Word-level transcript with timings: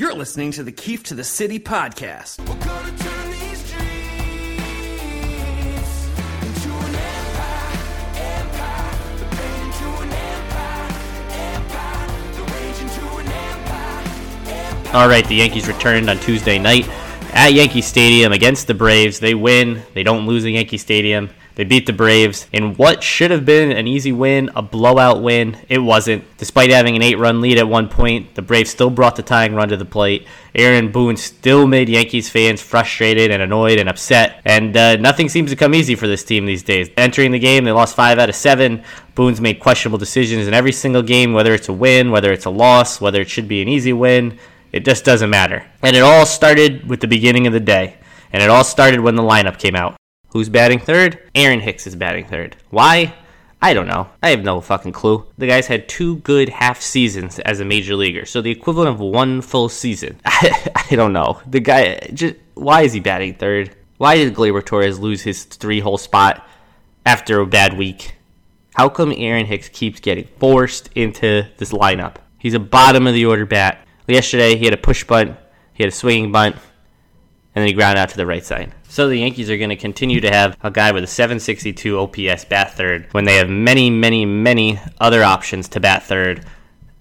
You're 0.00 0.14
listening 0.14 0.52
to 0.52 0.62
the 0.62 0.70
Keefe 0.70 1.02
to 1.04 1.14
the 1.16 1.24
City 1.24 1.58
podcast. 1.58 2.38
We're 2.38 2.54
gonna 2.64 2.96
turn 2.98 3.30
these 3.32 3.68
dreams 3.68 3.82
into 6.40 6.70
an 6.70 6.94
empire, 6.94 7.66
empire. 8.14 8.94
The 9.18 9.24
pain 9.34 9.60
into 9.66 9.88
an 10.00 10.12
empire, 10.12 10.86
empire. 11.32 12.06
The 12.36 12.42
rage 12.44 12.80
into 12.80 13.04
an 13.16 13.26
empire, 13.26 14.06
empire. 14.46 14.94
All 14.94 15.08
right, 15.08 15.26
the 15.26 15.34
Yankees 15.34 15.66
returned 15.66 16.08
on 16.08 16.20
Tuesday 16.20 16.60
night 16.60 16.88
at 17.32 17.52
Yankee 17.52 17.82
Stadium 17.82 18.30
against 18.30 18.68
the 18.68 18.74
Braves. 18.74 19.18
They 19.18 19.34
win. 19.34 19.82
They 19.94 20.04
don't 20.04 20.28
lose 20.28 20.44
at 20.44 20.52
Yankee 20.52 20.78
Stadium. 20.78 21.28
They 21.58 21.64
beat 21.64 21.86
the 21.86 21.92
Braves 21.92 22.46
in 22.52 22.76
what 22.76 23.02
should 23.02 23.32
have 23.32 23.44
been 23.44 23.72
an 23.72 23.88
easy 23.88 24.12
win, 24.12 24.48
a 24.54 24.62
blowout 24.62 25.20
win. 25.20 25.56
It 25.68 25.78
wasn't. 25.78 26.24
Despite 26.36 26.70
having 26.70 26.94
an 26.94 27.02
eight 27.02 27.18
run 27.18 27.40
lead 27.40 27.58
at 27.58 27.66
one 27.66 27.88
point, 27.88 28.36
the 28.36 28.42
Braves 28.42 28.70
still 28.70 28.90
brought 28.90 29.16
the 29.16 29.24
tying 29.24 29.56
run 29.56 29.68
to 29.70 29.76
the 29.76 29.84
plate. 29.84 30.24
Aaron 30.54 30.92
Boone 30.92 31.16
still 31.16 31.66
made 31.66 31.88
Yankees 31.88 32.30
fans 32.30 32.62
frustrated 32.62 33.32
and 33.32 33.42
annoyed 33.42 33.80
and 33.80 33.88
upset. 33.88 34.40
And 34.44 34.76
uh, 34.76 34.96
nothing 34.98 35.28
seems 35.28 35.50
to 35.50 35.56
come 35.56 35.74
easy 35.74 35.96
for 35.96 36.06
this 36.06 36.22
team 36.22 36.46
these 36.46 36.62
days. 36.62 36.90
Entering 36.96 37.32
the 37.32 37.40
game, 37.40 37.64
they 37.64 37.72
lost 37.72 37.96
five 37.96 38.20
out 38.20 38.28
of 38.28 38.36
seven. 38.36 38.84
Boone's 39.16 39.40
made 39.40 39.58
questionable 39.58 39.98
decisions 39.98 40.46
in 40.46 40.54
every 40.54 40.70
single 40.70 41.02
game, 41.02 41.32
whether 41.32 41.54
it's 41.54 41.68
a 41.68 41.72
win, 41.72 42.12
whether 42.12 42.32
it's 42.32 42.44
a 42.44 42.50
loss, 42.50 43.00
whether 43.00 43.20
it 43.20 43.28
should 43.28 43.48
be 43.48 43.62
an 43.62 43.68
easy 43.68 43.92
win. 43.92 44.38
It 44.70 44.84
just 44.84 45.04
doesn't 45.04 45.28
matter. 45.28 45.66
And 45.82 45.96
it 45.96 46.04
all 46.04 46.24
started 46.24 46.88
with 46.88 47.00
the 47.00 47.08
beginning 47.08 47.48
of 47.48 47.52
the 47.52 47.58
day. 47.58 47.96
And 48.32 48.44
it 48.44 48.48
all 48.48 48.62
started 48.62 49.00
when 49.00 49.16
the 49.16 49.22
lineup 49.22 49.58
came 49.58 49.74
out. 49.74 49.97
Who's 50.30 50.48
batting 50.48 50.78
third? 50.78 51.18
Aaron 51.34 51.60
Hicks 51.60 51.86
is 51.86 51.96
batting 51.96 52.26
third. 52.26 52.56
Why? 52.70 53.14
I 53.60 53.74
don't 53.74 53.88
know. 53.88 54.08
I 54.22 54.30
have 54.30 54.44
no 54.44 54.60
fucking 54.60 54.92
clue. 54.92 55.26
The 55.36 55.46
guy's 55.46 55.66
had 55.66 55.88
two 55.88 56.16
good 56.18 56.48
half 56.48 56.80
seasons 56.80 57.38
as 57.40 57.58
a 57.60 57.64
major 57.64 57.96
leaguer, 57.96 58.24
so 58.24 58.40
the 58.40 58.50
equivalent 58.50 58.90
of 58.90 59.00
one 59.00 59.40
full 59.40 59.68
season. 59.68 60.20
I, 60.24 60.86
don't 60.90 61.12
know. 61.12 61.40
The 61.46 61.60
guy, 61.60 61.98
just 62.12 62.36
why 62.54 62.82
is 62.82 62.92
he 62.92 63.00
batting 63.00 63.34
third? 63.34 63.74
Why 63.96 64.16
did 64.16 64.34
Gleyber 64.34 64.64
Torres 64.64 65.00
lose 65.00 65.22
his 65.22 65.44
three 65.44 65.80
hole 65.80 65.98
spot 65.98 66.46
after 67.04 67.40
a 67.40 67.46
bad 67.46 67.76
week? 67.76 68.14
How 68.74 68.88
come 68.88 69.12
Aaron 69.16 69.46
Hicks 69.46 69.68
keeps 69.68 69.98
getting 69.98 70.28
forced 70.38 70.90
into 70.94 71.46
this 71.56 71.72
lineup? 71.72 72.16
He's 72.38 72.54
a 72.54 72.60
bottom 72.60 73.08
of 73.08 73.14
the 73.14 73.26
order 73.26 73.46
bat. 73.46 73.84
Yesterday, 74.06 74.56
he 74.56 74.66
had 74.66 74.74
a 74.74 74.78
push 74.78 75.02
bunt, 75.02 75.36
he 75.74 75.82
had 75.82 75.92
a 75.92 75.96
swinging 75.96 76.30
bunt, 76.30 76.54
and 76.54 77.62
then 77.62 77.66
he 77.66 77.72
grounded 77.72 77.98
out 77.98 78.10
to 78.10 78.16
the 78.16 78.24
right 78.26 78.44
side. 78.44 78.72
So 78.88 79.06
the 79.08 79.18
Yankees 79.18 79.50
are 79.50 79.58
going 79.58 79.68
to 79.68 79.76
continue 79.76 80.20
to 80.20 80.30
have 80.30 80.56
a 80.62 80.70
guy 80.70 80.92
with 80.92 81.04
a 81.04 81.06
762 81.06 81.98
OPS 81.98 82.46
bat 82.46 82.72
third 82.72 83.06
when 83.12 83.24
they 83.24 83.36
have 83.36 83.48
many, 83.48 83.90
many, 83.90 84.24
many 84.24 84.80
other 84.98 85.22
options 85.22 85.68
to 85.70 85.80
bat 85.80 86.04
third, 86.04 86.44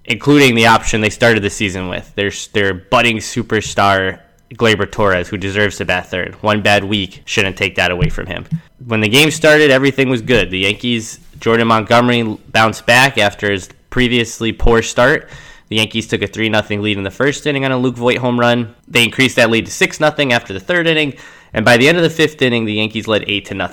including 0.03 0.53
the 0.53 0.67
option 0.67 0.99
they 0.99 1.09
started 1.09 1.43
the 1.43 1.49
season 1.49 1.87
with. 1.87 2.13
There's 2.15 2.49
their 2.49 2.73
budding 2.73 3.17
superstar 3.17 4.19
Gleyber 4.53 4.91
Torres, 4.91 5.29
who 5.29 5.37
deserves 5.37 5.77
to 5.77 5.85
bat 5.85 6.07
third. 6.07 6.35
One 6.43 6.61
bad 6.61 6.83
week 6.83 7.21
shouldn't 7.25 7.57
take 7.57 7.75
that 7.75 7.91
away 7.91 8.09
from 8.09 8.27
him. 8.27 8.45
When 8.85 8.99
the 8.99 9.09
game 9.09 9.31
started, 9.31 9.71
everything 9.71 10.09
was 10.09 10.21
good. 10.21 10.51
The 10.51 10.59
Yankees, 10.59 11.19
Jordan 11.39 11.67
Montgomery 11.67 12.23
bounced 12.49 12.85
back 12.85 13.17
after 13.17 13.49
his 13.49 13.69
previously 13.89 14.51
poor 14.51 14.81
start. 14.81 15.29
The 15.69 15.77
Yankees 15.77 16.07
took 16.07 16.21
a 16.21 16.27
3 16.27 16.51
0 16.51 16.81
lead 16.81 16.97
in 16.97 17.03
the 17.03 17.11
first 17.11 17.45
inning 17.45 17.65
on 17.65 17.71
a 17.71 17.77
Luke 17.77 17.95
Voit 17.95 18.17
home 18.17 18.39
run. 18.39 18.75
They 18.87 19.03
increased 19.03 19.35
that 19.35 19.49
lead 19.49 19.65
to 19.65 19.71
6 19.71 19.97
0 19.97 20.11
after 20.31 20.53
the 20.53 20.61
third 20.61 20.87
inning, 20.87 21.17
and 21.53 21.65
by 21.65 21.77
the 21.77 21.87
end 21.87 21.97
of 21.97 22.03
the 22.03 22.09
fifth 22.09 22.41
inning, 22.41 22.65
the 22.65 22.73
Yankees 22.73 23.07
led 23.07 23.23
8 23.27 23.47
0. 23.47 23.67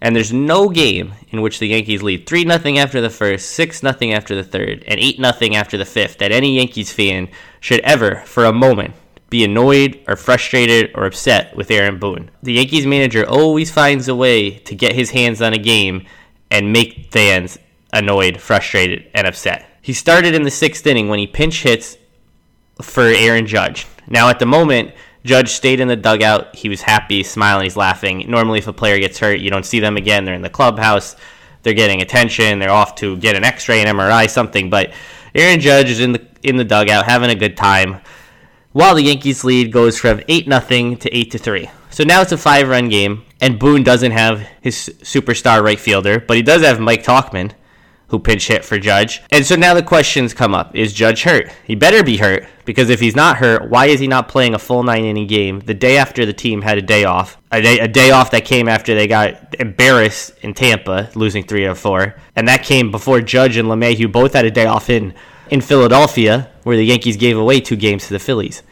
And 0.00 0.16
there's 0.16 0.32
no 0.32 0.68
game 0.68 1.14
in 1.28 1.42
which 1.42 1.60
the 1.60 1.68
Yankees 1.68 2.02
lead 2.02 2.26
3 2.26 2.42
0 2.42 2.76
after 2.76 3.00
the 3.00 3.10
first, 3.10 3.50
6 3.50 3.80
0 3.80 3.96
after 4.12 4.34
the 4.34 4.44
third, 4.44 4.84
and 4.86 4.98
8 4.98 5.16
0 5.16 5.54
after 5.54 5.78
the 5.78 5.84
fifth 5.84 6.18
that 6.18 6.32
any 6.32 6.56
Yankees 6.56 6.92
fan 6.92 7.28
should 7.60 7.80
ever, 7.80 8.16
for 8.26 8.44
a 8.44 8.52
moment, 8.52 8.94
be 9.30 9.44
annoyed 9.44 9.98
or 10.06 10.16
frustrated 10.16 10.90
or 10.94 11.06
upset 11.06 11.56
with 11.56 11.70
Aaron 11.70 11.98
Boone. 11.98 12.30
The 12.42 12.52
Yankees 12.52 12.86
manager 12.86 13.26
always 13.26 13.70
finds 13.70 14.08
a 14.08 14.14
way 14.14 14.58
to 14.58 14.74
get 14.74 14.94
his 14.94 15.10
hands 15.10 15.40
on 15.40 15.54
a 15.54 15.58
game 15.58 16.04
and 16.50 16.72
make 16.72 17.10
fans 17.10 17.58
annoyed, 17.92 18.40
frustrated, 18.40 19.10
and 19.14 19.26
upset. 19.26 19.78
He 19.80 19.94
started 19.94 20.34
in 20.34 20.42
the 20.42 20.50
sixth 20.50 20.86
inning 20.86 21.08
when 21.08 21.18
he 21.18 21.26
pinch 21.26 21.62
hits 21.62 21.96
for 22.82 23.04
Aaron 23.04 23.46
Judge. 23.46 23.86
Now, 24.06 24.28
at 24.28 24.38
the 24.38 24.46
moment, 24.46 24.92
Judge 25.24 25.50
stayed 25.50 25.80
in 25.80 25.88
the 25.88 25.96
dugout. 25.96 26.54
He 26.54 26.68
was 26.68 26.82
happy, 26.82 27.22
smiling, 27.22 27.64
he's 27.64 27.76
laughing. 27.76 28.24
Normally, 28.28 28.58
if 28.58 28.66
a 28.66 28.72
player 28.72 28.98
gets 28.98 29.18
hurt, 29.18 29.40
you 29.40 29.50
don't 29.50 29.66
see 29.66 29.80
them 29.80 29.96
again. 29.96 30.24
They're 30.24 30.34
in 30.34 30.42
the 30.42 30.50
clubhouse, 30.50 31.16
they're 31.62 31.74
getting 31.74 32.02
attention, 32.02 32.58
they're 32.58 32.70
off 32.70 32.96
to 32.96 33.16
get 33.18 33.36
an 33.36 33.44
x 33.44 33.68
ray, 33.68 33.82
an 33.82 33.96
MRI, 33.96 34.28
something. 34.28 34.68
But 34.68 34.92
Aaron 35.34 35.60
Judge 35.60 35.90
is 35.90 36.00
in 36.00 36.12
the, 36.12 36.26
in 36.42 36.56
the 36.56 36.64
dugout 36.64 37.06
having 37.06 37.30
a 37.30 37.34
good 37.34 37.56
time 37.56 38.00
while 38.72 38.94
the 38.94 39.02
Yankees 39.02 39.44
lead 39.44 39.70
goes 39.70 39.98
from 39.98 40.20
8 40.28 40.46
0 40.46 40.94
to 40.96 41.16
8 41.16 41.32
3. 41.40 41.70
So 41.90 42.04
now 42.04 42.22
it's 42.22 42.32
a 42.32 42.38
five 42.38 42.68
run 42.68 42.88
game, 42.88 43.24
and 43.40 43.58
Boone 43.58 43.82
doesn't 43.82 44.12
have 44.12 44.40
his 44.60 44.94
superstar 45.02 45.62
right 45.62 45.78
fielder, 45.78 46.20
but 46.20 46.36
he 46.36 46.42
does 46.42 46.62
have 46.62 46.80
Mike 46.80 47.04
Tauchman, 47.04 47.52
who 48.12 48.18
pinch 48.18 48.46
hit 48.46 48.62
for 48.62 48.78
Judge. 48.78 49.22
And 49.30 49.44
so 49.44 49.56
now 49.56 49.72
the 49.72 49.82
questions 49.82 50.34
come 50.34 50.54
up 50.54 50.76
Is 50.76 50.92
Judge 50.92 51.22
hurt? 51.22 51.50
He 51.64 51.74
better 51.74 52.04
be 52.04 52.18
hurt, 52.18 52.46
because 52.66 52.90
if 52.90 53.00
he's 53.00 53.16
not 53.16 53.38
hurt, 53.38 53.70
why 53.70 53.86
is 53.86 54.00
he 54.00 54.06
not 54.06 54.28
playing 54.28 54.54
a 54.54 54.58
full 54.58 54.82
nine 54.82 55.06
inning 55.06 55.26
game 55.26 55.60
the 55.60 55.74
day 55.74 55.96
after 55.96 56.26
the 56.26 56.34
team 56.34 56.60
had 56.60 56.76
a 56.76 56.82
day 56.82 57.04
off? 57.04 57.38
A 57.50 57.62
day, 57.62 57.78
a 57.80 57.88
day 57.88 58.10
off 58.10 58.30
that 58.32 58.44
came 58.44 58.68
after 58.68 58.94
they 58.94 59.06
got 59.08 59.54
embarrassed 59.58 60.34
in 60.42 60.52
Tampa, 60.52 61.10
losing 61.14 61.42
3 61.42 61.64
of 61.64 61.78
4. 61.78 62.14
And 62.36 62.46
that 62.48 62.62
came 62.62 62.90
before 62.90 63.22
Judge 63.22 63.56
and 63.56 63.68
LeMahieu 63.68 64.12
both 64.12 64.34
had 64.34 64.44
a 64.44 64.50
day 64.50 64.66
off 64.66 64.90
in, 64.90 65.14
in 65.48 65.62
Philadelphia, 65.62 66.50
where 66.64 66.76
the 66.76 66.84
Yankees 66.84 67.16
gave 67.16 67.38
away 67.38 67.60
two 67.60 67.76
games 67.76 68.06
to 68.06 68.12
the 68.12 68.18
Phillies. 68.18 68.62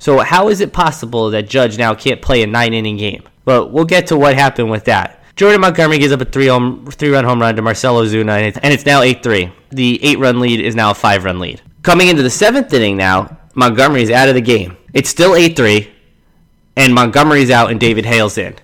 So 0.00 0.18
how 0.18 0.48
is 0.48 0.60
it 0.60 0.72
possible 0.72 1.30
that 1.30 1.48
Judge 1.48 1.78
now 1.78 1.94
can't 1.94 2.20
play 2.20 2.42
a 2.42 2.48
nine 2.48 2.74
inning 2.74 2.96
game? 2.96 3.22
But 3.44 3.72
we'll 3.72 3.84
get 3.84 4.08
to 4.08 4.16
what 4.16 4.34
happened 4.34 4.72
with 4.72 4.86
that. 4.86 5.21
Jordan 5.36 5.60
Montgomery 5.60 5.98
gives 5.98 6.12
up 6.12 6.20
a 6.20 6.24
three 6.24 6.46
home 6.46 6.86
three 6.90 7.10
run 7.10 7.24
home 7.24 7.40
run 7.40 7.56
to 7.56 7.62
Marcell 7.62 7.96
Ozuna, 7.96 8.36
and 8.36 8.46
it's, 8.46 8.58
and 8.58 8.72
it's 8.72 8.86
now 8.86 9.02
eight 9.02 9.22
three. 9.22 9.50
The 9.70 10.02
eight 10.04 10.18
run 10.18 10.40
lead 10.40 10.60
is 10.60 10.74
now 10.74 10.90
a 10.90 10.94
five 10.94 11.24
run 11.24 11.38
lead. 11.38 11.62
Coming 11.82 12.08
into 12.08 12.22
the 12.22 12.30
seventh 12.30 12.72
inning 12.72 12.96
now, 12.96 13.38
Montgomery's 13.54 14.10
out 14.10 14.28
of 14.28 14.34
the 14.34 14.40
game. 14.40 14.76
It's 14.92 15.08
still 15.08 15.34
eight 15.34 15.56
three, 15.56 15.90
and 16.76 16.94
Montgomery's 16.94 17.50
out 17.50 17.70
and 17.70 17.80
David 17.80 18.04
Hale's 18.04 18.36
in. 18.38 18.54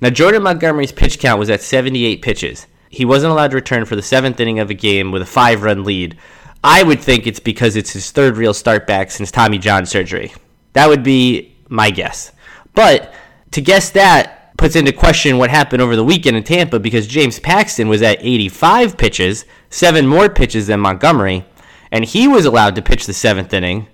Now 0.00 0.10
Jordan 0.10 0.42
Montgomery's 0.42 0.92
pitch 0.92 1.18
count 1.18 1.38
was 1.38 1.50
at 1.50 1.60
78 1.60 2.22
pitches. 2.22 2.66
He 2.88 3.04
wasn't 3.04 3.32
allowed 3.32 3.50
to 3.50 3.56
return 3.56 3.84
for 3.84 3.96
the 3.96 4.02
seventh 4.02 4.40
inning 4.40 4.58
of 4.58 4.70
a 4.70 4.74
game 4.74 5.12
with 5.12 5.22
a 5.22 5.26
five 5.26 5.62
run 5.62 5.84
lead. 5.84 6.16
I 6.62 6.82
would 6.82 7.00
think 7.00 7.26
it's 7.26 7.40
because 7.40 7.76
it's 7.76 7.92
his 7.92 8.10
third 8.10 8.36
real 8.36 8.52
start 8.52 8.86
back 8.86 9.10
since 9.10 9.30
Tommy 9.30 9.58
John 9.58 9.86
surgery. 9.86 10.32
That 10.74 10.88
would 10.88 11.02
be 11.02 11.56
my 11.68 11.90
guess. 11.90 12.32
But 12.74 13.14
to 13.52 13.60
guess 13.60 13.90
that 13.90 14.39
puts 14.60 14.76
into 14.76 14.92
question 14.92 15.38
what 15.38 15.48
happened 15.48 15.80
over 15.80 15.96
the 15.96 16.04
weekend 16.04 16.36
in 16.36 16.42
Tampa 16.42 16.78
because 16.78 17.06
James 17.06 17.40
Paxton 17.40 17.88
was 17.88 18.02
at 18.02 18.18
85 18.20 18.98
pitches, 18.98 19.46
seven 19.70 20.06
more 20.06 20.28
pitches 20.28 20.66
than 20.66 20.80
Montgomery, 20.80 21.46
and 21.90 22.04
he 22.04 22.28
was 22.28 22.44
allowed 22.44 22.74
to 22.74 22.82
pitch 22.82 23.06
the 23.06 23.14
seventh 23.14 23.54
inning 23.54 23.88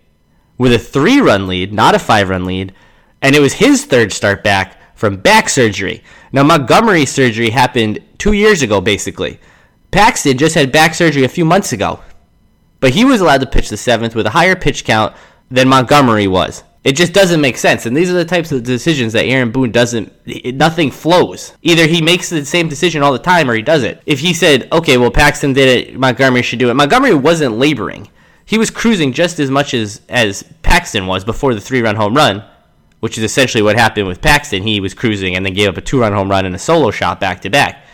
with 0.59 0.73
a 0.73 0.79
three 0.79 1.21
run 1.21 1.47
lead, 1.47 1.73
not 1.73 1.95
a 1.95 2.01
five 2.01 2.29
run 2.31 2.45
lead, 2.45 2.75
and 3.23 3.37
it 3.37 3.41
was 3.41 3.53
his 3.53 3.85
third 3.85 4.13
start 4.13 4.43
back 4.43 4.77
from 4.97 5.19
back 5.19 5.49
surgery. 5.49 6.03
Now, 6.33 6.43
Montgomery's 6.43 7.13
surgery 7.13 7.51
happened 7.51 8.01
two 8.19 8.33
years 8.33 8.63
ago, 8.63 8.81
basically. 8.81 9.39
Paxton 9.93 10.37
just 10.37 10.57
had 10.57 10.73
back 10.73 10.95
surgery 10.95 11.23
a 11.23 11.29
few 11.29 11.45
months 11.45 11.73
ago, 11.73 12.01
but 12.81 12.93
he 12.93 13.05
was 13.05 13.21
allowed 13.21 13.41
to 13.43 13.47
pitch 13.47 13.69
the 13.69 13.77
seventh 13.77 14.17
with 14.17 14.27
a 14.27 14.31
higher 14.31 14.57
pitch 14.57 14.85
count 14.85 15.15
than 15.49 15.69
Montgomery 15.69 16.27
was. 16.27 16.65
It 16.87 16.95
just 16.95 17.13
doesn't 17.13 17.41
make 17.41 17.59
sense. 17.59 17.85
And 17.85 17.97
these 17.97 18.11
are 18.11 18.15
the 18.15 18.25
types 18.25 18.53
of 18.53 18.63
decisions 18.63 19.13
that 19.15 19.25
Aaron 19.25 19.51
Boone 19.51 19.73
doesn't, 19.73 20.13
nothing 20.55 20.93
flows. 20.93 21.53
Either 21.61 21.85
he 21.85 22.01
makes 22.01 22.31
the 22.31 22.45
same 22.45 22.69
decision 22.69 23.03
all 23.03 23.13
the 23.13 23.19
time 23.19 23.51
or 23.51 23.55
he 23.55 23.63
doesn't. 23.63 24.01
If 24.07 24.21
he 24.21 24.33
said, 24.33 24.69
okay, 24.71 24.97
well, 24.97 25.11
Paxton 25.11 25.53
did 25.53 25.89
it, 25.89 25.99
Montgomery 25.99 26.43
should 26.43 26.61
do 26.61 26.71
it, 26.71 26.75
Montgomery 26.75 27.13
wasn't 27.13 27.59
laboring. 27.59 28.09
He 28.45 28.57
was 28.57 28.71
cruising 28.71 29.13
just 29.13 29.41
as 29.41 29.51
much 29.51 29.75
as, 29.75 30.01
as 30.09 30.45
Paxton 30.63 31.09
was 31.09 31.25
before 31.25 31.55
the 31.55 31.61
three 31.61 31.83
run 31.83 31.97
home 31.97 32.15
run, 32.15 32.45
which 33.01 33.19
is 33.19 33.25
essentially 33.25 33.63
what 33.63 33.75
happened 33.75 34.07
with 34.07 34.23
Paxton. 34.23 34.63
He 34.63 34.79
was 34.79 34.95
cruising 34.95 35.35
and 35.35 35.45
then 35.45 35.55
gave 35.55 35.69
up 35.69 35.77
a 35.77 35.81
two 35.81 35.99
run 35.99 36.13
home 36.13 36.31
run 36.31 36.47
and 36.47 36.55
a 36.55 36.59
solo 36.61 36.93
shot 36.93 37.19
back 37.19 37.41
to 37.41 37.51
back. 37.51 37.85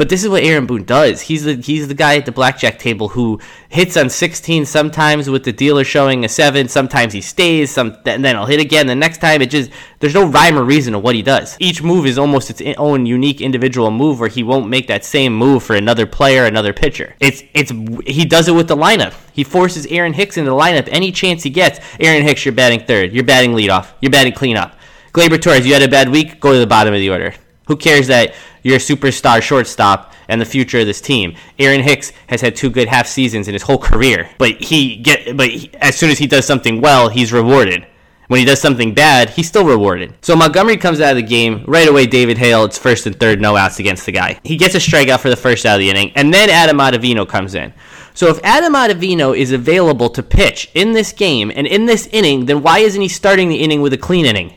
But 0.00 0.08
this 0.08 0.24
is 0.24 0.30
what 0.30 0.42
Aaron 0.44 0.64
Boone 0.64 0.84
does. 0.84 1.20
He's 1.20 1.44
the 1.44 1.56
he's 1.56 1.86
the 1.86 1.92
guy 1.92 2.16
at 2.16 2.24
the 2.24 2.32
blackjack 2.32 2.78
table 2.78 3.08
who 3.08 3.38
hits 3.68 3.98
on 3.98 4.08
16 4.08 4.64
sometimes 4.64 5.28
with 5.28 5.44
the 5.44 5.52
dealer 5.52 5.84
showing 5.84 6.24
a 6.24 6.28
7, 6.30 6.68
sometimes 6.68 7.12
he 7.12 7.20
stays, 7.20 7.70
some 7.70 7.98
and 8.06 8.24
then 8.24 8.34
he'll 8.34 8.46
hit 8.46 8.60
again. 8.60 8.86
The 8.86 8.94
next 8.94 9.18
time 9.18 9.42
it 9.42 9.50
just 9.50 9.70
there's 9.98 10.14
no 10.14 10.26
rhyme 10.26 10.56
or 10.56 10.64
reason 10.64 10.94
to 10.94 10.98
what 10.98 11.14
he 11.14 11.20
does. 11.20 11.54
Each 11.60 11.82
move 11.82 12.06
is 12.06 12.16
almost 12.16 12.48
its 12.48 12.62
own 12.78 13.04
unique 13.04 13.42
individual 13.42 13.90
move 13.90 14.20
where 14.20 14.30
he 14.30 14.42
won't 14.42 14.70
make 14.70 14.86
that 14.86 15.04
same 15.04 15.34
move 15.34 15.62
for 15.62 15.76
another 15.76 16.06
player, 16.06 16.46
another 16.46 16.72
pitcher. 16.72 17.14
It's 17.20 17.42
it's 17.52 17.70
he 18.06 18.24
does 18.24 18.48
it 18.48 18.54
with 18.54 18.68
the 18.68 18.76
lineup. 18.76 19.12
He 19.34 19.44
forces 19.44 19.84
Aaron 19.84 20.14
Hicks 20.14 20.38
into 20.38 20.48
the 20.48 20.56
lineup 20.56 20.88
any 20.90 21.12
chance 21.12 21.42
he 21.42 21.50
gets. 21.50 21.78
Aaron 22.00 22.22
Hicks, 22.22 22.46
you're 22.46 22.54
batting 22.54 22.86
third. 22.86 23.12
You're 23.12 23.24
batting 23.24 23.50
leadoff. 23.50 23.88
You're 24.00 24.12
batting 24.12 24.32
cleanup. 24.32 24.78
Gleyber 25.12 25.38
Torres, 25.38 25.66
you 25.66 25.74
had 25.74 25.82
a 25.82 25.88
bad 25.88 26.08
week. 26.08 26.40
Go 26.40 26.54
to 26.54 26.58
the 26.58 26.66
bottom 26.66 26.94
of 26.94 27.00
the 27.00 27.10
order. 27.10 27.34
Who 27.66 27.76
cares 27.76 28.06
that 28.06 28.34
You're 28.62 28.78
superstar 28.78 29.42
shortstop 29.42 30.12
and 30.28 30.40
the 30.40 30.44
future 30.44 30.78
of 30.78 30.86
this 30.86 31.00
team. 31.00 31.36
Aaron 31.58 31.82
Hicks 31.82 32.12
has 32.28 32.40
had 32.40 32.56
two 32.56 32.70
good 32.70 32.88
half 32.88 33.06
seasons 33.06 33.48
in 33.48 33.54
his 33.54 33.62
whole 33.62 33.78
career, 33.78 34.30
but 34.38 34.60
he 34.62 34.96
get 34.96 35.36
but 35.36 35.48
he, 35.48 35.70
as 35.74 35.96
soon 35.96 36.10
as 36.10 36.18
he 36.18 36.26
does 36.26 36.46
something 36.46 36.80
well, 36.80 37.08
he's 37.08 37.32
rewarded. 37.32 37.86
When 38.28 38.38
he 38.38 38.46
does 38.46 38.60
something 38.60 38.94
bad, 38.94 39.30
he's 39.30 39.48
still 39.48 39.66
rewarded. 39.66 40.14
So 40.22 40.36
Montgomery 40.36 40.76
comes 40.76 41.00
out 41.00 41.10
of 41.10 41.16
the 41.16 41.22
game 41.22 41.64
right 41.66 41.88
away. 41.88 42.06
David 42.06 42.38
Hale, 42.38 42.64
it's 42.64 42.78
first 42.78 43.04
and 43.06 43.18
third, 43.18 43.40
no 43.40 43.56
outs 43.56 43.80
against 43.80 44.06
the 44.06 44.12
guy. 44.12 44.38
He 44.44 44.56
gets 44.56 44.76
a 44.76 44.78
strikeout 44.78 45.18
for 45.18 45.30
the 45.30 45.36
first 45.36 45.66
out 45.66 45.74
of 45.74 45.80
the 45.80 45.90
inning, 45.90 46.12
and 46.14 46.32
then 46.32 46.48
Adam 46.48 46.78
Ottavino 46.78 47.28
comes 47.28 47.56
in. 47.56 47.74
So 48.14 48.28
if 48.28 48.38
Adam 48.44 48.74
Ottavino 48.74 49.36
is 49.36 49.50
available 49.50 50.10
to 50.10 50.22
pitch 50.22 50.70
in 50.74 50.92
this 50.92 51.12
game 51.12 51.50
and 51.52 51.66
in 51.66 51.86
this 51.86 52.06
inning, 52.12 52.46
then 52.46 52.62
why 52.62 52.78
isn't 52.78 53.02
he 53.02 53.08
starting 53.08 53.48
the 53.48 53.56
inning 53.56 53.82
with 53.82 53.92
a 53.94 53.98
clean 53.98 54.26
inning? 54.26 54.54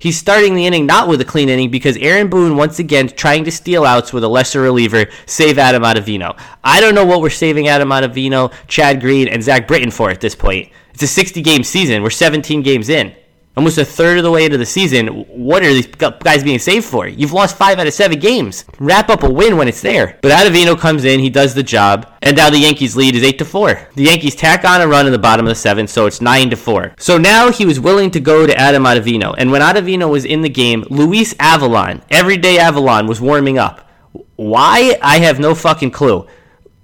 He's 0.00 0.16
starting 0.16 0.54
the 0.54 0.66
inning 0.66 0.86
not 0.86 1.08
with 1.08 1.20
a 1.20 1.26
clean 1.26 1.50
inning 1.50 1.70
because 1.70 1.98
Aaron 1.98 2.28
Boone, 2.28 2.56
once 2.56 2.78
again, 2.78 3.06
trying 3.08 3.44
to 3.44 3.50
steal 3.50 3.84
outs 3.84 4.14
with 4.14 4.24
a 4.24 4.28
lesser 4.28 4.62
reliever, 4.62 5.06
save 5.26 5.58
Adam 5.58 5.82
Ottavino. 5.82 6.40
I 6.64 6.80
don't 6.80 6.94
know 6.94 7.04
what 7.04 7.20
we're 7.20 7.28
saving 7.28 7.68
Adam 7.68 7.90
Ottavino, 7.90 8.50
Chad 8.66 9.02
Green, 9.02 9.28
and 9.28 9.42
Zach 9.42 9.68
Britton 9.68 9.90
for 9.90 10.08
at 10.08 10.22
this 10.22 10.34
point. 10.34 10.72
It's 10.94 11.02
a 11.02 11.06
60 11.06 11.42
game 11.42 11.62
season. 11.62 12.02
We're 12.02 12.08
17 12.08 12.62
games 12.62 12.88
in. 12.88 13.14
Almost 13.56 13.78
a 13.78 13.84
third 13.84 14.16
of 14.16 14.24
the 14.24 14.30
way 14.30 14.44
into 14.44 14.58
the 14.58 14.64
season. 14.64 15.08
What 15.28 15.64
are 15.64 15.74
these 15.74 15.88
guys 15.88 16.44
being 16.44 16.60
saved 16.60 16.86
for? 16.86 17.08
You've 17.08 17.32
lost 17.32 17.56
five 17.56 17.78
out 17.78 17.86
of 17.86 17.92
seven 17.92 18.18
games. 18.20 18.64
Wrap 18.78 19.08
up 19.10 19.24
a 19.24 19.30
win 19.30 19.56
when 19.56 19.66
it's 19.66 19.82
there. 19.82 20.18
But 20.22 20.30
Ottavino 20.30 20.78
comes 20.78 21.04
in, 21.04 21.18
he 21.18 21.30
does 21.30 21.52
the 21.52 21.62
job, 21.64 22.10
and 22.22 22.36
now 22.36 22.48
the 22.48 22.58
Yankees 22.58 22.96
lead 22.96 23.16
is 23.16 23.24
eight 23.24 23.38
to 23.38 23.44
four. 23.44 23.88
The 23.96 24.04
Yankees 24.04 24.36
tack 24.36 24.64
on 24.64 24.80
a 24.80 24.86
run 24.86 25.06
in 25.06 25.12
the 25.12 25.18
bottom 25.18 25.46
of 25.46 25.50
the 25.50 25.56
seventh, 25.56 25.90
so 25.90 26.06
it's 26.06 26.20
nine 26.20 26.48
to 26.50 26.56
four. 26.56 26.94
So 26.98 27.18
now 27.18 27.50
he 27.50 27.66
was 27.66 27.80
willing 27.80 28.12
to 28.12 28.20
go 28.20 28.46
to 28.46 28.56
Adam 28.56 28.84
Ottavino, 28.84 29.34
and 29.36 29.50
when 29.50 29.62
Ottavino 29.62 30.08
was 30.08 30.24
in 30.24 30.42
the 30.42 30.48
game, 30.48 30.84
Luis 30.88 31.34
Avilan, 31.34 32.02
everyday 32.08 32.56
Avilan, 32.58 33.08
was 33.08 33.20
warming 33.20 33.58
up. 33.58 33.90
Why? 34.36 34.96
I 35.02 35.18
have 35.18 35.40
no 35.40 35.54
fucking 35.56 35.90
clue. 35.90 36.26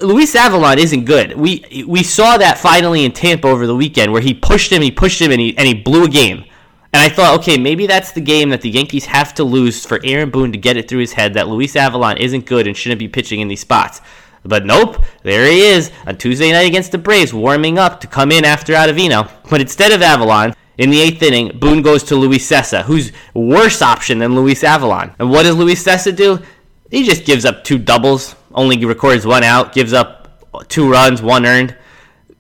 Luis 0.01 0.35
Avilan 0.35 0.77
isn't 0.77 1.05
good. 1.05 1.35
We 1.39 1.85
we 1.87 2.03
saw 2.03 2.37
that 2.37 2.59
finally 2.59 3.05
in 3.05 3.13
Tampa 3.13 3.49
over 3.49 3.67
the 3.67 3.77
weekend 3.77 4.13
where 4.13 4.21
he 4.21 4.35
pushed 4.35 4.71
him, 4.71 4.83
he 4.83 4.91
pushed 4.91 5.21
him, 5.23 5.31
and 5.31 5.41
he 5.41 5.57
and 5.57 5.67
he 5.67 5.75
blew 5.75 6.05
a 6.05 6.09
game. 6.09 6.45
And 6.97 7.05
I 7.05 7.15
thought, 7.15 7.39
okay, 7.41 7.59
maybe 7.59 7.87
that's 7.87 8.13
the 8.13 8.23
game 8.23 8.49
that 8.49 8.63
the 8.63 8.71
Yankees 8.71 9.05
have 9.05 9.35
to 9.35 9.45
lose 9.45 9.85
for 9.85 10.01
Aaron 10.03 10.31
Boone 10.31 10.51
to 10.53 10.57
get 10.57 10.79
it 10.79 10.89
through 10.89 11.01
his 11.01 11.13
head 11.13 11.35
that 11.35 11.47
Luis 11.47 11.75
Avilan 11.75 12.17
isn't 12.17 12.47
good 12.47 12.67
and 12.67 12.75
shouldn't 12.75 12.99
be 12.99 13.07
pitching 13.07 13.41
in 13.41 13.49
these 13.49 13.61
spots. 13.61 14.01
But 14.47 14.65
nope, 14.65 15.05
there 15.23 15.45
he 15.45 15.61
is 15.61 15.93
on 16.07 16.17
Tuesday 16.17 16.53
night 16.53 16.67
against 16.67 16.93
the 16.93 16.97
Braves, 16.97 17.35
warming 17.35 17.79
up 17.79 18.01
to 18.01 18.07
come 18.07 18.33
in 18.33 18.47
after 18.47 18.73
Ottavino. 18.73 19.31
But 19.51 19.61
instead 19.61 19.93
of 19.93 20.01
Avilan, 20.01 20.55
in 20.79 20.89
the 20.89 21.03
eighth 21.03 21.23
inning, 21.23 21.59
Boone 21.59 21.83
goes 21.83 22.03
to 22.05 22.17
Luis 22.17 22.51
Cessa, 22.51 22.83
who's 22.85 23.13
worse 23.35 23.83
option 23.83 24.19
than 24.19 24.35
Luis 24.35 24.63
Avilan. 24.63 25.15
And 25.19 25.29
what 25.29 25.43
does 25.43 25.57
Luis 25.57 25.85
Cessa 25.85 26.17
do? 26.17 26.39
He 26.91 27.05
just 27.05 27.27
gives 27.27 27.45
up 27.45 27.63
two 27.63 27.77
doubles, 27.77 28.35
only 28.55 28.83
records 28.87 29.27
one 29.27 29.45
out, 29.45 29.75
gives 29.75 29.93
up 29.93 30.49
two 30.69 30.91
runs, 30.91 31.21
one 31.21 31.45
earned. 31.45 31.77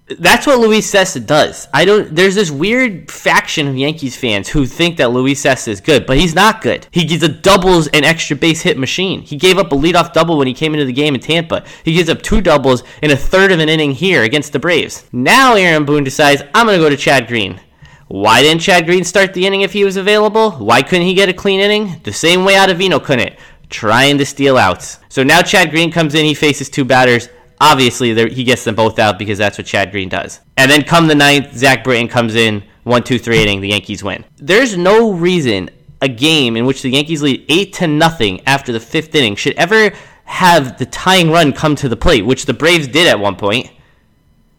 That's 0.08 0.47
what 0.47 0.61
Luis 0.61 0.88
Cessa 0.88 1.25
does. 1.25 1.67
I 1.75 1.85
don't. 1.85 2.14
There's 2.14 2.37
this 2.37 2.50
weird 2.50 3.11
faction 3.11 3.67
of 3.67 3.76
Yankees 3.76 4.14
fans 4.14 4.49
who 4.49 4.64
think 4.64 4.99
that 4.99 5.11
Luis 5.11 5.43
Cessa 5.43 5.69
is 5.69 5.81
good, 5.81 6.06
but 6.06 6.17
he's 6.17 6.32
not 6.32 6.62
good. 6.62 6.87
He 6.93 7.05
gives 7.05 7.25
a 7.25 7.29
doubles 7.29 7.88
and 7.88 8.05
extra 8.05 8.37
base 8.37 8.62
hit 8.62 8.79
machine. 8.79 9.23
He 9.23 9.35
gave 9.35 9.58
up 9.58 9.73
a 9.73 9.75
leadoff 9.75 10.12
double 10.12 10.38
when 10.38 10.47
he 10.47 10.55
came 10.55 10.75
into 10.75 10.85
the 10.85 10.93
game 10.93 11.17
in 11.17 11.20
Tampa. 11.20 11.64
He 11.82 11.93
gives 11.93 12.08
up 12.08 12.23
two 12.23 12.41
doubles 12.41 12.85
in 13.03 13.11
a 13.11 13.17
third 13.17 13.50
of 13.50 13.58
an 13.58 13.69
inning 13.69 13.91
here 13.91 14.23
against 14.23 14.53
the 14.53 14.61
Braves. 14.61 15.05
Now 15.11 15.56
Aaron 15.56 15.85
Boone 15.85 16.05
decides 16.05 16.43
I'm 16.55 16.67
going 16.67 16.79
to 16.79 16.85
go 16.85 16.88
to 16.88 16.97
Chad 16.97 17.26
Green. 17.26 17.61
Why 18.06 18.43
didn't 18.43 18.62
Chad 18.62 18.87
Green 18.87 19.02
start 19.02 19.35
the 19.35 19.44
inning 19.44 19.62
if 19.62 19.73
he 19.73 19.85
was 19.85 19.97
available? 19.97 20.52
Why 20.52 20.82
couldn't 20.82 21.06
he 21.06 21.14
get 21.14 21.29
a 21.29 21.32
clean 21.32 21.59
inning? 21.59 22.00
The 22.05 22.12
same 22.12 22.44
way 22.44 22.55
Ottavino 22.55 23.02
couldn't, 23.02 23.35
trying 23.70 24.19
to 24.19 24.25
steal 24.25 24.56
outs. 24.56 25.00
So 25.09 25.25
now 25.25 25.43
Chad 25.43 25.73
Green 25.73 25.91
comes 25.91 26.14
in. 26.14 26.25
He 26.25 26.35
faces 26.35 26.70
two 26.70 26.85
batters. 26.85 27.29
Obviously, 27.61 28.14
he 28.32 28.44
gets 28.44 28.64
them 28.64 28.75
both 28.75 28.99
out 28.99 29.19
because 29.19 29.38
that's 29.38 29.58
what 29.58 29.67
Chad 29.67 29.91
Green 29.91 30.08
does. 30.08 30.41
And 30.56 30.70
then 30.70 30.82
come 30.82 31.06
the 31.06 31.14
ninth, 31.14 31.56
Zach 31.56 31.85
Britton 31.85 32.08
comes 32.08 32.35
in, 32.35 32.62
one, 32.85 33.03
two, 33.03 33.19
three 33.19 33.43
inning, 33.43 33.61
the 33.61 33.69
Yankees 33.69 34.05
win. 34.05 34.25
There's 34.37 34.76
no 34.76 35.12
reason 35.12 35.70
a 36.03 36.08
game 36.08 36.56
in 36.56 36.67
which 36.67 36.82
the 36.82 36.91
Yankees 36.91 37.23
lead 37.23 37.44
eight 37.49 37.73
to 37.75 37.87
nothing 37.87 38.47
after 38.47 38.73
the 38.73 38.81
fifth 38.81 39.14
inning 39.14 39.37
should 39.37 39.55
ever 39.55 39.91
have 40.25 40.76
the 40.79 40.87
tying 40.87 41.31
run 41.31 41.53
come 41.53 41.75
to 41.76 41.88
the 41.88 41.97
plate, 41.97 42.26
which 42.26 42.47
the 42.47 42.55
Braves 42.55 42.88
did 42.88 43.06
at 43.06 43.19
one 43.19 43.37
point. 43.37 43.70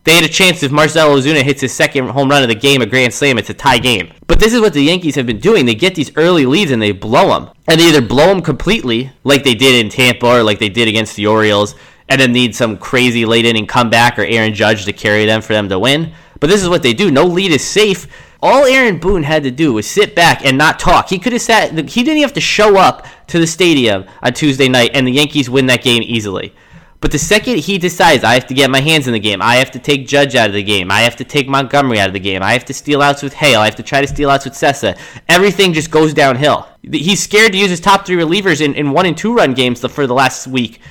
They 0.04 0.16
had 0.16 0.24
a 0.24 0.30
chance 0.30 0.64
if 0.64 0.72
Marcell 0.72 1.10
Ozuna 1.10 1.44
hits 1.44 1.60
his 1.60 1.74
second 1.74 2.08
home 2.08 2.30
run 2.30 2.42
of 2.42 2.48
the 2.48 2.56
game, 2.56 2.82
a 2.82 2.86
grand 2.86 3.14
slam, 3.14 3.38
it's 3.38 3.50
a 3.50 3.54
tie 3.54 3.78
game. 3.78 4.14
But 4.26 4.40
this 4.40 4.54
is 4.54 4.62
what 4.62 4.74
the 4.74 4.82
Yankees 4.82 5.16
have 5.16 5.26
been 5.26 5.40
doing. 5.40 5.66
They 5.66 5.76
get 5.76 5.96
these 5.96 6.16
early 6.16 6.46
leads 6.46 6.72
and 6.72 6.82
they 6.82 6.94
blow 6.94 7.28
them. 7.28 7.54
And 7.68 7.80
they 7.80 7.90
either 7.90 8.02
blow 8.02 8.28
them 8.28 8.42
completely, 8.42 9.12
like 9.26 9.44
they 9.44 9.54
did 9.54 9.84
in 9.84 9.92
Tampa 9.92 10.26
or 10.26 10.44
like 10.44 10.60
they 10.60 10.70
did 10.70 10.88
against 10.88 11.18
the 11.18 11.28
Orioles, 11.28 11.76
and 12.10 12.20
then 12.20 12.32
need 12.32 12.56
some 12.56 12.78
crazy 12.78 13.26
late 13.26 13.46
inning 13.46 13.68
comeback 13.68 14.18
or 14.18 14.24
Aaron 14.24 14.54
Judge 14.54 14.86
to 14.86 14.94
carry 14.94 15.26
them 15.26 15.42
for 15.42 15.54
them 15.54 15.70
to 15.70 15.80
win. 15.80 16.14
But 16.40 16.50
this 16.50 16.62
is 16.62 16.70
what 16.70 16.84
they 16.84 16.94
do. 16.94 17.12
No 17.12 17.26
lead 17.26 17.52
is 17.52 17.66
safe. 17.66 18.08
All 18.42 18.66
Aaron 18.66 19.00
Boone 19.00 19.24
had 19.24 19.44
to 19.44 19.52
do 19.52 19.74
was 19.74 19.90
sit 19.90 20.16
back 20.16 20.46
and 20.46 20.58
not 20.58 20.80
talk. 20.80 21.10
He 21.10 21.18
could 21.18 21.34
have 21.34 21.42
sat. 21.42 21.90
He 21.90 22.04
didn't 22.04 22.22
have 22.22 22.34
to 22.34 22.42
show 22.42 22.78
up 22.78 23.06
to 23.28 23.40
the 23.40 23.48
stadium 23.48 24.06
on 24.22 24.34
Tuesday 24.34 24.68
night, 24.68 24.92
and 24.94 25.08
the 25.08 25.12
Yankees 25.12 25.50
win 25.50 25.66
that 25.68 25.84
game 25.84 26.04
easily. 26.04 26.54
But 27.00 27.12
the 27.12 27.20
second 27.20 27.60
he 27.60 27.78
decides, 27.78 28.24
I 28.24 28.34
have 28.34 28.48
to 28.48 28.56
get 28.56 28.72
my 28.72 28.82
hands 28.82 29.06
in 29.06 29.14
the 29.14 29.20
game, 29.20 29.40
I 29.40 29.58
have 29.58 29.70
to 29.72 29.80
take 29.80 30.08
Judge 30.08 30.36
out 30.36 30.48
of 30.48 30.56
the 30.56 30.64
game, 30.64 30.90
I 30.90 31.02
have 31.02 31.16
to 31.18 31.24
take 31.24 31.48
Montgomery 31.48 32.00
out 32.00 32.08
of 32.08 32.14
the 32.14 32.20
game, 32.20 32.42
I 32.42 32.54
have 32.54 32.66
to 32.66 32.74
steal 32.74 33.04
outs 33.04 33.22
with 33.22 33.34
Hale, 33.34 33.60
I 33.60 33.66
have 33.66 33.76
to 33.76 33.84
try 33.84 34.02
to 34.02 34.08
steal 34.08 34.32
outs 34.32 34.46
with 34.46 34.56
Cessa, 34.56 34.98
everything 35.30 35.74
just 35.74 35.92
goes 35.92 36.12
downhill. 36.12 36.68
He's 36.82 37.22
scared 37.22 37.52
to 37.52 37.58
use 37.58 37.70
his 37.70 37.80
top 37.80 38.08
three 38.08 38.16
relievers 38.16 38.62
in, 38.62 38.74
in 38.74 38.92
one 38.92 39.06
and 39.06 39.16
two 39.16 39.36
run 39.36 39.54
games 39.54 39.86
for 39.86 40.08
the 40.08 40.14
last 40.14 40.48
week. 40.48 40.82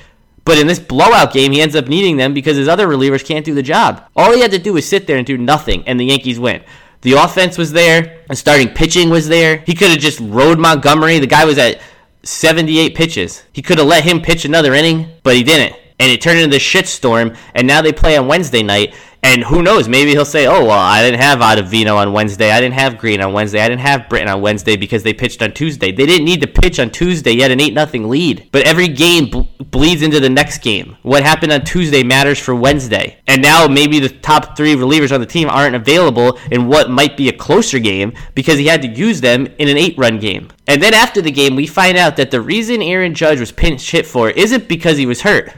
But 0.47 0.57
in 0.57 0.65
this 0.65 0.79
blowout 0.79 1.33
game, 1.33 1.51
he 1.51 1.61
ends 1.61 1.75
up 1.75 1.89
needing 1.89 2.15
them 2.15 2.33
because 2.33 2.55
his 2.55 2.69
other 2.69 2.87
relievers 2.87 3.23
can't 3.23 3.45
do 3.45 3.53
the 3.53 3.61
job. 3.61 4.09
All 4.15 4.33
he 4.33 4.39
had 4.39 4.51
to 4.51 4.57
do 4.57 4.73
was 4.73 4.87
sit 4.87 5.05
there 5.05 5.17
and 5.17 5.27
do 5.27 5.37
nothing, 5.37 5.85
and 5.85 5.99
the 5.99 6.05
Yankees 6.05 6.39
win. 6.39 6.63
The 7.01 7.13
offense 7.13 7.57
was 7.57 7.73
there, 7.73 8.21
the 8.29 8.35
starting 8.35 8.69
pitching 8.69 9.09
was 9.09 9.27
there. 9.27 9.57
He 9.57 9.75
could 9.75 9.89
have 9.89 9.99
just 9.99 10.21
rode 10.21 10.57
Montgomery. 10.57 11.19
The 11.19 11.27
guy 11.27 11.43
was 11.43 11.57
at 11.57 11.81
78 12.23 12.95
pitches. 12.95 13.43
He 13.51 13.61
could 13.61 13.77
have 13.77 13.87
let 13.87 14.05
him 14.05 14.21
pitch 14.21 14.45
another 14.45 14.73
inning, 14.73 15.11
but 15.21 15.35
he 15.35 15.43
didn't 15.43 15.75
and 15.99 16.11
it 16.11 16.21
turned 16.21 16.39
into 16.39 16.51
this 16.51 16.63
shitstorm. 16.63 17.35
And 17.55 17.67
now 17.67 17.81
they 17.81 17.91
play 17.91 18.17
on 18.17 18.27
Wednesday 18.27 18.63
night, 18.63 18.95
and 19.23 19.43
who 19.43 19.61
knows? 19.63 19.87
Maybe 19.87 20.11
he'll 20.11 20.25
say, 20.25 20.45
"Oh 20.45 20.63
well, 20.63 20.79
I 20.79 21.03
didn't 21.03 21.21
have 21.21 21.39
Ottavino 21.39 21.95
on 21.95 22.13
Wednesday. 22.13 22.51
I 22.51 22.61
didn't 22.61 22.75
have 22.75 22.97
Green 22.97 23.21
on 23.21 23.33
Wednesday. 23.33 23.61
I 23.61 23.67
didn't 23.67 23.81
have 23.81 24.07
Britton 24.09 24.29
on 24.29 24.41
Wednesday 24.41 24.77
because 24.77 25.03
they 25.03 25.13
pitched 25.13 25.41
on 25.41 25.53
Tuesday. 25.53 25.91
They 25.91 26.05
didn't 26.05 26.25
need 26.25 26.41
to 26.41 26.47
pitch 26.47 26.79
on 26.79 26.91
Tuesday. 26.91 27.31
Yet 27.31 27.51
an 27.51 27.59
eight 27.59 27.73
nothing 27.73 28.09
lead. 28.09 28.49
But 28.51 28.65
every 28.67 28.87
game 28.87 29.29
ble- 29.29 29.49
bleeds 29.71 30.01
into 30.01 30.19
the 30.19 30.29
next 30.29 30.59
game. 30.59 30.97
What 31.01 31.23
happened 31.23 31.51
on 31.51 31.63
Tuesday 31.63 32.03
matters 32.03 32.39
for 32.39 32.55
Wednesday. 32.55 33.19
And 33.27 33.41
now 33.41 33.67
maybe 33.67 33.99
the 33.99 34.09
top 34.09 34.55
three 34.55 34.75
relievers 34.75 35.13
on 35.13 35.19
the 35.19 35.25
team 35.25 35.49
aren't 35.49 35.75
available 35.75 36.39
in 36.51 36.67
what 36.67 36.89
might 36.89 37.17
be 37.17 37.29
a 37.29 37.33
closer 37.33 37.79
game 37.79 38.13
because 38.35 38.57
he 38.57 38.67
had 38.67 38.81
to 38.83 38.87
use 38.87 39.21
them 39.21 39.47
in 39.57 39.67
an 39.67 39.77
eight 39.77 39.97
run 39.97 40.19
game. 40.19 40.49
And 40.67 40.81
then 40.81 40.93
after 40.93 41.21
the 41.21 41.31
game, 41.31 41.55
we 41.55 41.67
find 41.67 41.97
out 41.97 42.15
that 42.17 42.31
the 42.31 42.41
reason 42.41 42.81
Aaron 42.81 43.13
Judge 43.13 43.39
was 43.39 43.51
pinch 43.51 43.91
hit 43.91 44.05
for 44.05 44.29
isn't 44.29 44.67
because 44.67 44.97
he 44.97 45.05
was 45.05 45.21
hurt. 45.21 45.51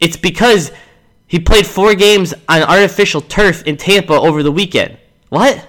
It's 0.00 0.16
because 0.16 0.72
he 1.32 1.40
played 1.40 1.66
four 1.66 1.94
games 1.94 2.34
on 2.46 2.60
artificial 2.60 3.22
turf 3.22 3.62
in 3.62 3.78
Tampa 3.78 4.12
over 4.12 4.42
the 4.42 4.52
weekend. 4.52 4.98
What? 5.30 5.66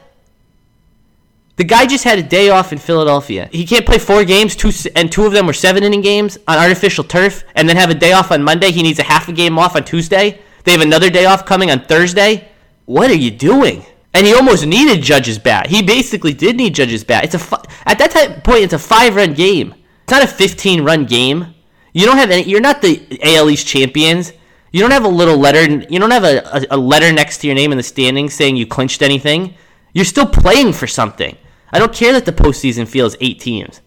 The 1.56 1.64
guy 1.64 1.86
just 1.86 2.04
had 2.04 2.20
a 2.20 2.22
day 2.22 2.50
off 2.50 2.74
in 2.74 2.78
Philadelphia. 2.78 3.48
He 3.50 3.66
can't 3.66 3.86
play 3.86 3.98
four 3.98 4.26
games, 4.26 4.58
two 4.58 4.74
and 4.94 5.10
two 5.10 5.26
of 5.26 5.32
them 5.32 5.48
were 5.48 5.54
seven 5.54 5.86
inning 5.86 6.02
games 6.02 6.38
on 6.50 6.58
artificial 6.58 7.06
turf, 7.06 7.46
and 7.56 7.70
then 7.70 7.78
have 7.78 7.90
a 7.90 7.94
day 7.94 8.12
off 8.12 8.30
on 8.30 8.44
Monday. 8.44 8.72
He 8.72 8.84
needs 8.84 9.00
a 9.00 9.04
half 9.04 9.30
a 9.30 9.32
game 9.32 9.58
off 9.58 9.78
on 9.78 9.86
Tuesday. 9.86 10.42
They 10.66 10.74
have 10.74 10.82
another 10.82 11.10
day 11.10 11.24
off 11.24 11.46
coming 11.46 11.72
on 11.72 11.86
Thursday. 11.86 12.50
What 12.84 13.10
are 13.10 13.16
you 13.16 13.32
doing? 13.32 13.86
And 14.14 14.28
he 14.28 14.34
almost 14.34 14.66
needed 14.66 15.02
Judge's 15.02 15.40
bat. 15.40 15.68
He 15.68 15.82
basically 15.82 16.34
did 16.34 16.58
need 16.58 16.76
Judge's 16.76 17.06
bat. 17.06 17.24
It's 17.24 17.36
a 17.36 17.40
fi- 17.40 17.64
at 17.86 17.98
that 18.00 18.12
time, 18.12 18.42
point, 18.42 18.64
it's 18.64 18.74
a 18.74 18.80
five 18.80 19.16
run 19.16 19.34
game. 19.34 19.74
It's 20.04 20.12
not 20.12 20.24
a 20.24 20.28
fifteen 20.28 20.84
run 20.84 21.06
game. 21.06 21.56
You 21.94 22.06
don't 22.06 22.18
have 22.18 22.32
any. 22.32 22.44
You're 22.44 22.60
not 22.60 22.82
the 22.82 23.18
AL 23.24 23.50
East 23.50 23.66
champions. 23.66 24.34
You 24.74 24.82
don't 24.82 24.92
have 24.92 25.06
a 25.06 25.10
little 25.10 25.38
letter. 25.38 25.72
You 25.72 26.00
don't 26.00 26.12
have 26.12 26.24
a, 26.24 26.66
a, 26.72 26.78
letter 26.78 27.14
next 27.14 27.38
to 27.38 27.48
your 27.48 27.56
name 27.56 27.72
in 27.72 27.78
the 27.78 27.84
standings 27.84 28.34
saying 28.34 28.56
you 28.56 28.66
clinched 28.66 29.04
anything. 29.04 29.54
You're 29.94 30.04
still 30.04 30.26
playing 30.26 30.74
for 30.74 30.88
something. 30.88 31.38
I 31.72 31.78
don't 31.78 31.94
care 31.94 32.12
that 32.14 32.26
the 32.26 32.32
postseason 32.32 32.88
feels 32.88 33.16
eight 33.22 33.40
teams. 33.40 33.82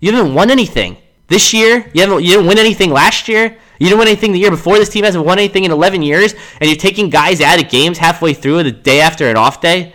You 0.00 0.10
haven't 0.10 0.34
won 0.34 0.50
anything 0.50 0.96
this 1.28 1.54
year. 1.54 1.88
You 1.94 2.00
haven't. 2.00 2.24
You 2.24 2.30
didn't 2.30 2.48
win 2.48 2.58
anything 2.58 2.90
last 2.90 3.28
year. 3.28 3.56
You 3.78 3.86
didn't 3.86 4.00
win 4.00 4.08
anything 4.08 4.32
the 4.32 4.40
year 4.40 4.50
before. 4.50 4.78
This 4.78 4.88
team 4.88 5.04
hasn't 5.04 5.24
won 5.24 5.38
anything 5.38 5.62
in 5.62 5.70
11 5.70 6.02
years, 6.02 6.34
and 6.60 6.68
you're 6.68 6.76
taking 6.76 7.08
guys 7.08 7.40
out 7.40 7.62
of 7.62 7.70
games 7.70 7.98
halfway 7.98 8.34
through 8.34 8.64
the 8.64 8.72
day 8.72 9.00
after 9.00 9.30
an 9.30 9.36
off 9.36 9.60
day. 9.60 9.94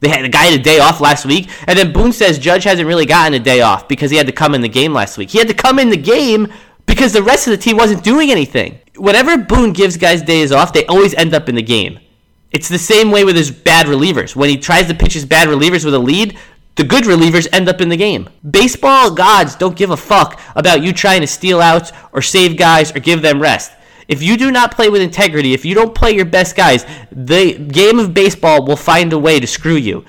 They 0.00 0.08
had 0.08 0.24
a 0.24 0.28
guy 0.28 0.46
had 0.46 0.58
a 0.58 0.62
day 0.62 0.80
off 0.80 1.00
last 1.00 1.24
week, 1.24 1.48
and 1.68 1.78
then 1.78 1.92
Boone 1.92 2.12
says 2.12 2.40
Judge 2.40 2.64
hasn't 2.64 2.88
really 2.88 3.06
gotten 3.06 3.34
a 3.34 3.38
day 3.38 3.60
off 3.60 3.86
because 3.86 4.10
he 4.10 4.16
had 4.16 4.26
to 4.26 4.32
come 4.32 4.56
in 4.56 4.60
the 4.60 4.68
game 4.68 4.92
last 4.92 5.18
week. 5.18 5.30
He 5.30 5.38
had 5.38 5.48
to 5.48 5.54
come 5.54 5.78
in 5.78 5.88
the 5.88 5.96
game 5.96 6.52
because 6.84 7.12
the 7.12 7.22
rest 7.22 7.46
of 7.46 7.52
the 7.52 7.56
team 7.56 7.76
wasn't 7.76 8.02
doing 8.02 8.32
anything. 8.32 8.80
Whenever 8.96 9.36
Boone 9.36 9.72
gives 9.72 9.96
guys 9.96 10.22
days 10.22 10.52
off, 10.52 10.72
they 10.72 10.86
always 10.86 11.14
end 11.14 11.34
up 11.34 11.48
in 11.48 11.54
the 11.54 11.62
game. 11.62 11.98
It's 12.52 12.68
the 12.68 12.78
same 12.78 13.10
way 13.10 13.24
with 13.24 13.34
his 13.34 13.50
bad 13.50 13.86
relievers. 13.86 14.36
When 14.36 14.48
he 14.48 14.56
tries 14.56 14.86
to 14.86 14.94
pitch 14.94 15.14
his 15.14 15.26
bad 15.26 15.48
relievers 15.48 15.84
with 15.84 15.94
a 15.94 15.98
lead, 15.98 16.38
the 16.76 16.84
good 16.84 17.04
relievers 17.04 17.48
end 17.52 17.68
up 17.68 17.80
in 17.80 17.88
the 17.88 17.96
game. 17.96 18.28
Baseball 18.48 19.10
gods 19.10 19.56
don't 19.56 19.76
give 19.76 19.90
a 19.90 19.96
fuck 19.96 20.40
about 20.54 20.82
you 20.82 20.92
trying 20.92 21.20
to 21.20 21.26
steal 21.26 21.60
outs 21.60 21.92
or 22.12 22.22
save 22.22 22.56
guys 22.56 22.94
or 22.94 23.00
give 23.00 23.22
them 23.22 23.40
rest. 23.40 23.72
If 24.06 24.22
you 24.22 24.36
do 24.36 24.50
not 24.50 24.74
play 24.74 24.88
with 24.88 25.02
integrity, 25.02 25.54
if 25.54 25.64
you 25.64 25.74
don't 25.74 25.94
play 25.94 26.12
your 26.12 26.26
best 26.26 26.56
guys, 26.56 26.84
the 27.10 27.54
game 27.58 27.98
of 27.98 28.14
baseball 28.14 28.64
will 28.64 28.76
find 28.76 29.12
a 29.12 29.18
way 29.18 29.40
to 29.40 29.46
screw 29.46 29.76
you. 29.76 30.04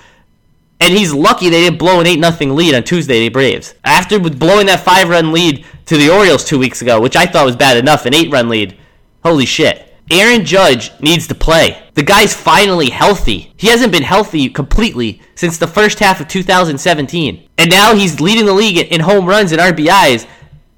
And 0.80 0.94
he's 0.94 1.14
lucky 1.14 1.50
they 1.50 1.62
didn't 1.62 1.80
blow 1.80 2.00
an 2.00 2.08
8 2.08 2.22
0 2.22 2.54
lead 2.54 2.76
on 2.76 2.84
Tuesday, 2.84 3.16
to 3.16 3.20
the 3.22 3.30
Braves. 3.30 3.76
After 3.84 4.20
blowing 4.20 4.68
that 4.68 4.82
5 4.82 5.10
run 5.10 5.32
lead 5.32 5.66
to 5.86 5.98
the 5.98 6.10
Orioles 6.10 6.44
two 6.44 6.60
weeks 6.60 6.82
ago, 6.82 7.00
which 7.00 7.16
I 7.16 7.26
thought 7.26 7.46
was 7.46 7.56
bad 7.56 7.78
enough, 7.78 8.06
an 8.06 8.14
8 8.14 8.32
run 8.32 8.50
lead. 8.50 8.78
Holy 9.24 9.46
shit. 9.46 9.94
Aaron 10.12 10.46
Judge 10.46 10.92
needs 11.02 11.28
to 11.28 11.36
play. 11.36 11.82
The 11.96 12.04
guy's 12.04 12.34
finally 12.34 12.90
healthy. 12.92 13.54
He 13.58 13.68
hasn't 13.68 13.92
been 13.92 14.04
healthy 14.04 14.50
completely 14.50 15.22
since 15.34 15.58
the 15.58 15.66
first 15.66 15.98
half 15.98 16.22
of 16.22 16.28
2017. 16.28 17.50
And 17.58 17.72
now 17.72 17.96
he's 17.96 18.22
leading 18.22 18.46
the 18.46 18.54
league 18.54 18.78
in 18.78 19.02
home 19.02 19.26
runs 19.26 19.52
and 19.52 19.62
RBIs, 19.62 20.28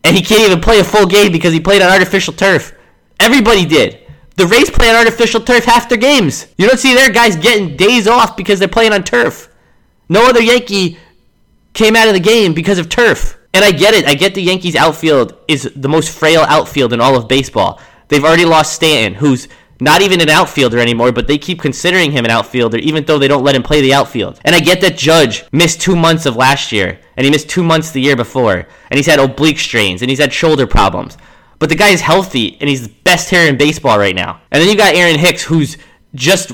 and 0.06 0.16
he 0.16 0.22
can't 0.22 0.48
even 0.48 0.62
play 0.62 0.80
a 0.80 0.84
full 0.84 1.06
game 1.06 1.34
because 1.34 1.52
he 1.52 1.60
played 1.60 1.82
on 1.82 1.92
artificial 1.92 2.34
turf. 2.34 2.74
Everybody 3.20 3.66
did. 3.66 4.00
The 4.38 4.46
Rays 4.46 4.70
play 4.70 4.90
on 4.90 4.96
artificial 4.96 5.42
turf 5.42 5.66
half 5.66 5.90
their 5.90 5.98
games. 5.98 6.48
You 6.58 6.68
don't 6.68 6.80
see 6.80 6.94
their 6.94 7.10
guys 7.10 7.36
getting 7.36 7.76
days 7.76 8.08
off 8.08 8.38
because 8.38 8.60
they're 8.60 8.68
playing 8.68 8.94
on 8.94 9.04
turf. 9.04 9.47
No 10.10 10.28
other 10.28 10.42
Yankee 10.42 10.98
came 11.74 11.96
out 11.96 12.08
of 12.08 12.14
the 12.14 12.20
game 12.20 12.54
because 12.54 12.80
of 12.80 12.90
turf. 12.90 13.38
And 13.54 13.64
I 13.64 13.72
get 13.72 13.94
it. 13.94 14.06
I 14.06 14.14
get 14.14 14.36
the 14.36 14.42
Yankees 14.42 14.76
outfield 14.76 15.38
is 15.48 15.72
the 15.76 15.90
most 15.90 16.16
frail 16.16 16.42
outfield 16.42 16.94
in 16.94 17.02
all 17.02 17.16
of 17.16 17.28
baseball. 17.28 17.82
They've 18.08 18.24
already 18.24 18.46
lost 18.46 18.74
Stanton, 18.74 19.16
who's 19.20 19.48
not 19.80 20.02
even 20.02 20.22
an 20.22 20.30
outfielder 20.30 20.80
anymore, 20.80 21.12
but 21.12 21.28
they 21.28 21.38
keep 21.38 21.60
considering 21.60 22.12
him 22.12 22.26
an 22.26 22.32
outfielder, 22.32 22.78
even 22.78 23.06
though 23.06 23.20
they 23.20 23.28
don't 23.28 23.44
let 23.44 23.56
him 23.56 23.64
play 23.64 23.82
the 23.82 23.94
outfield. 23.94 24.40
And 24.44 24.56
I 24.56 24.60
get 24.60 24.82
that 24.82 24.98
Judge 24.98 25.46
missed 25.52 25.82
two 25.82 25.96
months 25.96 26.26
of 26.26 26.36
last 26.36 26.72
year, 26.72 27.00
and 27.16 27.26
he 27.26 27.32
missed 27.32 27.50
two 27.50 27.64
months 27.64 27.92
the 27.92 28.02
year 28.02 28.16
before, 28.16 28.68
and 28.90 28.98
he's 28.98 29.06
had 29.06 29.20
oblique 29.20 29.60
strains, 29.60 30.02
and 30.02 30.10
he's 30.10 30.20
had 30.20 30.34
shoulder 30.34 30.66
problems. 30.66 31.18
But 31.60 31.70
the 31.70 31.76
guy 31.76 31.90
is 31.90 32.02
healthy, 32.02 32.58
and 32.60 32.70
he's 32.70 32.88
the 32.88 32.94
best 33.04 33.30
hitter 33.30 33.50
in 33.50 33.58
baseball 33.58 33.98
right 34.00 34.16
now. 34.16 34.42
And 34.52 34.62
then 34.62 34.70
you 34.70 34.76
got 34.76 34.96
Aaron 34.96 35.20
Hicks, 35.20 35.44
who's 35.44 35.78
just 36.16 36.52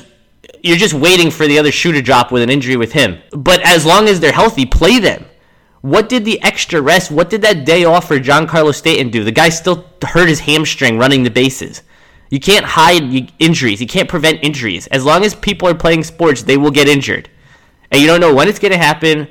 you're 0.64 0.78
just 0.78 0.94
waiting 0.94 1.30
for 1.30 1.46
the 1.46 1.58
other 1.58 1.70
shoe 1.70 1.92
to 1.92 2.00
drop 2.00 2.32
with 2.32 2.42
an 2.42 2.48
injury 2.48 2.76
with 2.76 2.92
him. 2.92 3.20
But 3.32 3.60
as 3.60 3.84
long 3.84 4.08
as 4.08 4.18
they're 4.18 4.32
healthy, 4.32 4.64
play 4.64 4.98
them. 4.98 5.26
What 5.82 6.08
did 6.08 6.24
the 6.24 6.42
extra 6.42 6.80
rest, 6.80 7.10
what 7.10 7.28
did 7.28 7.42
that 7.42 7.66
day 7.66 7.84
off 7.84 8.08
for 8.08 8.18
Giancarlo 8.18 8.74
Stanton 8.74 9.10
do? 9.10 9.22
The 9.22 9.30
guy 9.30 9.50
still 9.50 9.84
hurt 10.02 10.30
his 10.30 10.40
hamstring 10.40 10.96
running 10.96 11.22
the 11.22 11.30
bases. 11.30 11.82
You 12.30 12.40
can't 12.40 12.64
hide 12.64 13.30
injuries. 13.38 13.82
You 13.82 13.86
can't 13.86 14.08
prevent 14.08 14.42
injuries. 14.42 14.86
As 14.86 15.04
long 15.04 15.22
as 15.22 15.34
people 15.34 15.68
are 15.68 15.74
playing 15.74 16.02
sports, 16.02 16.42
they 16.42 16.56
will 16.56 16.70
get 16.70 16.88
injured. 16.88 17.28
And 17.92 18.00
you 18.00 18.06
don't 18.06 18.20
know 18.20 18.34
when 18.34 18.48
it's 18.48 18.58
going 18.58 18.72
to 18.72 18.78
happen, 18.78 19.28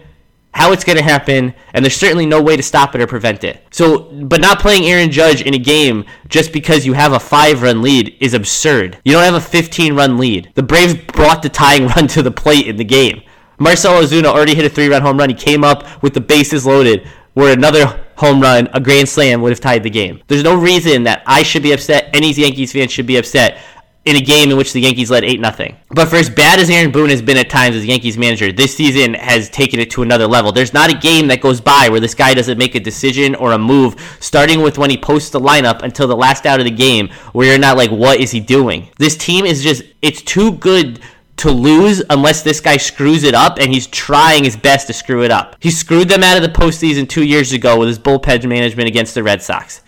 how 0.54 0.72
it's 0.72 0.84
going 0.84 0.98
to 0.98 1.04
happen, 1.04 1.54
and 1.74 1.84
there's 1.84 1.96
certainly 1.96 2.26
no 2.26 2.42
way 2.42 2.56
to 2.56 2.64
stop 2.64 2.94
it 2.96 3.02
or 3.02 3.08
prevent 3.08 3.44
it. 3.44 3.66
So, 3.72 4.12
but 4.26 4.40
not 4.40 4.60
playing 4.60 4.86
Aaron 4.86 5.12
Judge 5.12 5.42
in 5.42 5.54
a 5.54 5.60
game 5.60 6.06
just 6.28 6.54
because 6.54 6.86
you 6.86 6.94
have 6.94 7.14
a 7.14 7.20
five 7.20 7.62
run 7.62 7.82
lead 7.82 8.16
is 8.20 8.34
absurd. 8.34 9.00
You 9.04 9.14
don't 9.14 9.24
have 9.24 9.34
a 9.34 9.42
15 9.42 9.96
run 9.96 10.18
lead. 10.18 10.52
The 10.56 10.64
Braves 10.64 10.94
brought 10.94 11.42
the 11.42 11.50
tying 11.50 11.88
run 11.96 12.08
to 12.10 12.22
the 12.22 12.32
plate 12.32 12.68
in 12.68 12.78
the 12.78 12.84
game. 12.84 13.24
Marcell 13.60 14.02
Ozuna 14.02 14.26
already 14.26 14.56
hit 14.56 14.66
a 14.66 14.70
three 14.70 14.90
run 14.90 15.02
home 15.02 15.18
run. 15.18 15.30
He 15.30 15.36
came 15.36 15.64
up 15.64 16.04
with 16.04 16.14
the 16.14 16.22
bases 16.22 16.66
loaded, 16.66 17.08
where 17.34 17.54
another 17.54 18.06
home 18.16 18.40
run, 18.40 18.70
a 18.74 18.80
grand 18.80 19.10
slam, 19.10 19.42
would 19.42 19.52
have 19.52 19.60
tied 19.60 19.82
the 19.82 19.90
game. 19.90 20.22
There's 20.28 20.44
no 20.44 20.56
reason 20.56 21.04
that 21.04 21.24
I 21.26 21.42
should 21.42 21.64
be 21.64 21.72
upset, 21.72 22.10
any 22.14 22.32
Yankees 22.32 22.74
fan 22.74 22.88
should 22.88 23.08
be 23.08 23.18
upset 23.18 23.60
in 24.06 24.18
a 24.18 24.22
game 24.22 24.52
in 24.52 24.58
which 24.58 24.74
the 24.74 24.82
Yankees 24.82 25.10
led 25.10 25.24
8 25.24 25.40
0. 25.40 25.76
But 25.90 26.10
for 26.10 26.18
as 26.18 26.30
bad 26.30 26.60
as 26.60 26.70
Aaron 26.70 26.92
Boone 26.92 27.10
has 27.10 27.22
been 27.22 27.38
at 27.38 27.50
times 27.50 27.76
as 27.76 27.86
Yankees 27.86 28.18
manager, 28.18 28.52
this 28.52 28.76
season 28.76 29.14
has 29.14 29.50
taken 29.50 29.80
it 29.80 29.90
to 29.92 30.02
another 30.02 30.28
level. 30.28 30.52
There's 30.52 30.74
not 30.74 30.94
a 30.94 30.98
game 30.98 31.28
that 31.28 31.42
goes 31.42 31.62
by 31.62 31.88
where 31.90 32.02
this 32.02 32.14
guy 32.14 32.34
doesn't 32.34 32.58
make 32.58 32.76
a 32.76 32.80
decision 32.80 33.34
or 33.36 33.54
a 33.54 33.58
move, 33.58 34.18
starting 34.20 34.62
with 34.62 34.78
when 34.78 34.90
he 34.90 34.98
posts 34.98 35.30
the 35.30 35.40
lineup 35.40 35.84
until 35.84 36.08
the 36.08 36.18
last 36.18 36.46
out 36.46 36.60
of 36.60 36.66
the 36.66 36.72
game, 36.72 37.10
where 37.32 37.48
you're 37.48 37.58
not 37.58 37.78
like, 37.78 37.92
what 37.92 38.20
is 38.20 38.32
he 38.32 38.40
doing? 38.42 38.90
This 38.98 39.16
team 39.16 39.46
is 39.46 39.64
just, 39.64 39.84
it's 40.02 40.22
too 40.22 40.52
good 40.54 41.00
to 41.38 41.50
lose 41.50 42.04
unless 42.10 42.44
this 42.44 42.60
guy 42.60 42.78
screws 42.78 43.24
it 43.24 43.34
up, 43.34 43.58
and 43.58 43.74
he's 43.74 43.88
trying 43.88 44.44
his 44.44 44.58
best 44.58 44.88
to 44.88 44.94
screw 44.94 45.24
it 45.24 45.32
up. 45.32 45.56
He 45.60 45.72
screwed 45.72 46.10
them 46.10 46.24
out 46.24 46.36
of 46.36 46.44
the 46.44 46.50
postseason 46.60 47.08
two 47.08 47.24
years 47.24 47.54
ago 47.54 47.80
with 47.80 47.88
his 47.88 48.00
bullpen 48.00 48.48
management 48.48 48.90
against 48.90 49.16
the 49.16 49.24
Red 49.24 49.42
Sox. 49.42 49.82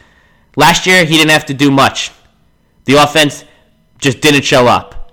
Last 0.55 0.87
year, 0.87 1.03
he 1.03 1.17
didn't 1.17 1.31
have 1.31 1.45
to 1.47 1.53
do 1.53 1.69
much. 1.69 2.11
The 2.85 2.95
offense 2.95 3.43
just 3.97 4.21
didn't 4.21 4.43
show 4.43 4.67
up. 4.67 5.11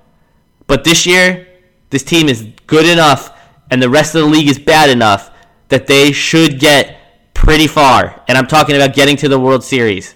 But 0.67 0.85
this 0.85 1.07
year, 1.07 1.47
this 1.91 2.03
team 2.03 2.29
is 2.29 2.49
good 2.67 2.87
enough, 2.87 3.39
and 3.71 3.83
the 3.83 3.91
rest 3.91 4.15
of 4.15 4.23
the 4.23 4.29
league 4.29 4.49
is 4.49 4.59
bad 4.59 4.91
enough 4.91 5.31
that 5.69 5.87
they 5.87 6.13
should 6.13 6.59
get 6.59 7.35
pretty 7.35 7.67
far. 7.67 8.23
And 8.29 8.39
I'm 8.39 8.47
talking 8.47 8.77
about 8.77 8.95
getting 8.95 9.17
to 9.17 9.29
the 9.29 9.39
World 9.39 9.65
Series. 9.65 10.15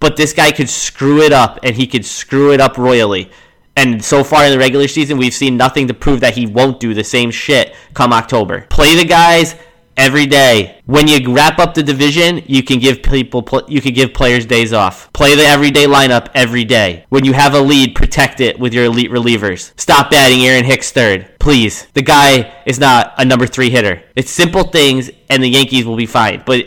But 0.00 0.16
this 0.16 0.32
guy 0.32 0.50
could 0.50 0.68
screw 0.68 1.22
it 1.22 1.32
up, 1.32 1.60
and 1.62 1.76
he 1.76 1.86
could 1.86 2.04
screw 2.04 2.52
it 2.52 2.60
up 2.60 2.76
royally. 2.78 3.30
And 3.76 4.04
so 4.04 4.22
far 4.22 4.44
in 4.44 4.50
the 4.50 4.58
regular 4.58 4.86
season, 4.86 5.16
we've 5.16 5.32
seen 5.32 5.56
nothing 5.56 5.88
to 5.88 5.94
prove 5.94 6.20
that 6.20 6.34
he 6.34 6.46
won't 6.46 6.78
do 6.78 6.92
the 6.92 7.04
same 7.04 7.30
shit 7.30 7.74
come 7.94 8.12
October. 8.12 8.66
Play 8.68 8.96
the 8.96 9.04
guys 9.04 9.54
every 9.96 10.26
day. 10.26 10.80
When 10.86 11.08
you 11.08 11.34
wrap 11.34 11.58
up 11.58 11.74
the 11.74 11.82
division, 11.82 12.42
you 12.46 12.62
can 12.62 12.78
give 12.78 13.02
people 13.02 13.44
you 13.68 13.80
can 13.80 13.94
give 13.94 14.14
players 14.14 14.46
days 14.46 14.72
off. 14.72 15.12
Play 15.12 15.34
the 15.34 15.44
everyday 15.44 15.86
lineup 15.86 16.28
every 16.34 16.64
day. 16.64 17.04
When 17.08 17.24
you 17.24 17.32
have 17.32 17.54
a 17.54 17.60
lead, 17.60 17.94
protect 17.94 18.40
it 18.40 18.58
with 18.58 18.74
your 18.74 18.84
elite 18.84 19.10
relievers. 19.10 19.72
Stop 19.78 20.10
batting 20.10 20.44
Aaron 20.44 20.64
Hicks 20.64 20.92
third, 20.92 21.38
please. 21.38 21.86
The 21.94 22.02
guy 22.02 22.54
is 22.66 22.78
not 22.78 23.14
a 23.18 23.24
number 23.24 23.46
3 23.46 23.70
hitter. 23.70 24.02
It's 24.16 24.30
simple 24.30 24.64
things 24.64 25.10
and 25.28 25.42
the 25.42 25.48
Yankees 25.48 25.84
will 25.84 25.96
be 25.96 26.06
fine. 26.06 26.42
But 26.44 26.66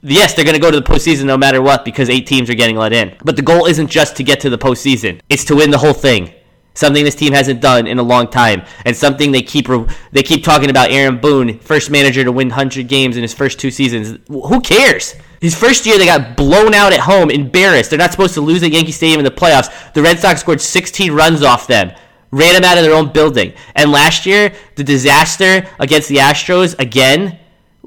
Yes, 0.00 0.34
they're 0.34 0.44
going 0.44 0.54
to 0.54 0.60
go 0.60 0.70
to 0.70 0.78
the 0.78 0.86
postseason 0.86 1.24
no 1.24 1.36
matter 1.36 1.60
what 1.60 1.84
because 1.84 2.08
eight 2.08 2.26
teams 2.26 2.48
are 2.48 2.54
getting 2.54 2.76
let 2.76 2.92
in. 2.92 3.16
But 3.24 3.34
the 3.34 3.42
goal 3.42 3.66
isn't 3.66 3.88
just 3.88 4.16
to 4.16 4.22
get 4.22 4.38
to 4.40 4.50
the 4.50 4.56
postseason; 4.56 5.20
it's 5.28 5.44
to 5.46 5.56
win 5.56 5.72
the 5.72 5.78
whole 5.78 5.92
thing 5.92 6.32
something 6.78 7.04
this 7.04 7.16
team 7.16 7.32
hasn't 7.32 7.60
done 7.60 7.88
in 7.88 7.98
a 7.98 8.02
long 8.02 8.28
time, 8.28 8.62
and 8.86 8.96
something 8.96 9.32
they 9.32 9.42
keep 9.42 9.66
they 10.12 10.22
keep 10.22 10.44
talking 10.44 10.70
about. 10.70 10.90
Aaron 10.90 11.18
Boone, 11.20 11.58
first 11.58 11.90
manager 11.90 12.22
to 12.22 12.30
win 12.30 12.48
100 12.48 12.86
games 12.86 13.16
in 13.16 13.22
his 13.22 13.34
first 13.34 13.58
two 13.58 13.70
seasons. 13.70 14.18
Who 14.28 14.60
cares? 14.60 15.16
His 15.40 15.54
first 15.56 15.86
year, 15.86 15.98
they 15.98 16.06
got 16.06 16.36
blown 16.36 16.74
out 16.74 16.92
at 16.92 17.00
home, 17.00 17.30
embarrassed. 17.30 17.90
They're 17.90 17.98
not 17.98 18.12
supposed 18.12 18.34
to 18.34 18.40
lose 18.40 18.62
at 18.62 18.70
Yankee 18.70 18.92
Stadium 18.92 19.18
in 19.20 19.24
the 19.24 19.30
playoffs. 19.30 19.92
The 19.92 20.02
Red 20.02 20.18
Sox 20.18 20.40
scored 20.40 20.60
16 20.60 21.12
runs 21.12 21.42
off 21.42 21.66
them, 21.66 21.92
ran 22.30 22.54
them 22.54 22.64
out 22.64 22.78
of 22.78 22.84
their 22.84 22.94
own 22.94 23.12
building. 23.12 23.52
And 23.74 23.90
last 23.90 24.24
year, 24.24 24.52
the 24.76 24.84
disaster 24.84 25.68
against 25.80 26.08
the 26.08 26.16
Astros 26.16 26.78
again. 26.78 27.38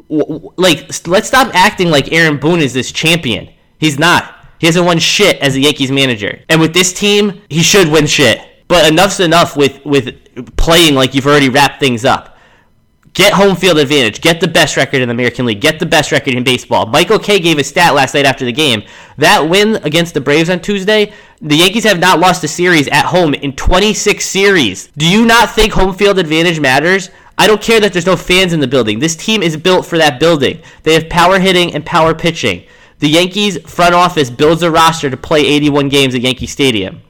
Like, 0.10 1.08
let's 1.08 1.28
stop 1.28 1.56
acting 1.56 1.90
like 1.90 2.12
Aaron 2.12 2.38
Boone 2.38 2.60
is 2.60 2.74
this 2.74 2.92
champion. 2.92 3.50
He's 3.80 3.98
not. 3.98 4.46
He 4.60 4.68
hasn't 4.68 4.86
won 4.86 5.00
shit 5.00 5.38
as 5.38 5.56
a 5.56 5.62
Yankees 5.62 5.92
manager. 5.92 6.44
And 6.50 6.60
with 6.60 6.74
this 6.74 6.94
team, 6.94 7.42
he 7.50 7.64
should 7.64 7.88
win 7.88 8.06
shit. 8.06 8.42
But 8.72 8.90
enough's 8.90 9.20
enough 9.20 9.58
with 9.58 9.86
with 9.86 10.56
playing 10.56 10.96
like 10.96 11.14
you've 11.14 11.28
already 11.28 11.50
wrapped 11.50 11.82
things 11.82 12.06
up. 12.06 12.38
Get 13.14 13.34
home 13.34 13.58
field 13.58 13.78
advantage. 13.78 14.22
Get 14.22 14.40
the 14.40 14.48
best 14.48 14.78
record 14.78 15.02
in 15.02 15.10
the 15.10 15.14
American 15.14 15.46
League. 15.46 15.60
Get 15.60 15.78
the 15.78 15.86
best 15.86 16.14
record 16.14 16.36
in 16.36 16.46
baseball. 16.46 16.86
Michael 16.86 17.20
Kay 17.20 17.42
gave 17.42 17.58
a 17.58 17.66
stat 17.66 17.94
last 17.94 18.14
night 18.14 18.24
after 18.24 18.46
the 18.46 18.54
game. 18.54 18.84
That 19.18 19.50
win 19.50 19.76
against 19.84 20.14
the 20.14 20.22
Braves 20.22 20.50
on 20.50 20.62
Tuesday, 20.62 21.12
the 21.42 21.58
Yankees 21.58 21.84
have 21.84 22.00
not 22.00 22.22
lost 22.22 22.46
a 22.46 22.48
series 22.48 22.88
at 22.88 23.08
home 23.08 23.34
in 23.34 23.58
26 23.58 24.24
series. 24.24 24.88
Do 24.96 25.06
you 25.06 25.26
not 25.26 25.52
think 25.52 25.74
home 25.74 25.94
field 25.94 26.18
advantage 26.18 26.62
matters? 26.62 27.10
I 27.38 27.48
don't 27.48 27.62
care 27.62 27.82
that 27.82 27.92
there's 27.92 28.06
no 28.06 28.16
fans 28.16 28.54
in 28.54 28.62
the 28.62 28.70
building. 28.70 29.00
This 29.00 29.18
team 29.18 29.44
is 29.44 29.58
built 29.58 29.86
for 29.86 29.98
that 29.98 30.18
building. 30.18 30.62
They 30.84 30.94
have 30.94 31.10
power 31.10 31.40
hitting 31.40 31.76
and 31.76 31.86
power 31.86 32.16
pitching. 32.16 32.64
The 33.00 33.10
Yankees 33.10 33.60
front 33.70 33.96
office 33.96 34.30
builds 34.30 34.64
a 34.64 34.72
roster 34.72 35.10
to 35.10 35.18
play 35.18 35.42
81 35.42 35.90
games 35.90 36.16
at 36.16 36.22
Yankee 36.22 36.48
Stadium. 36.48 37.02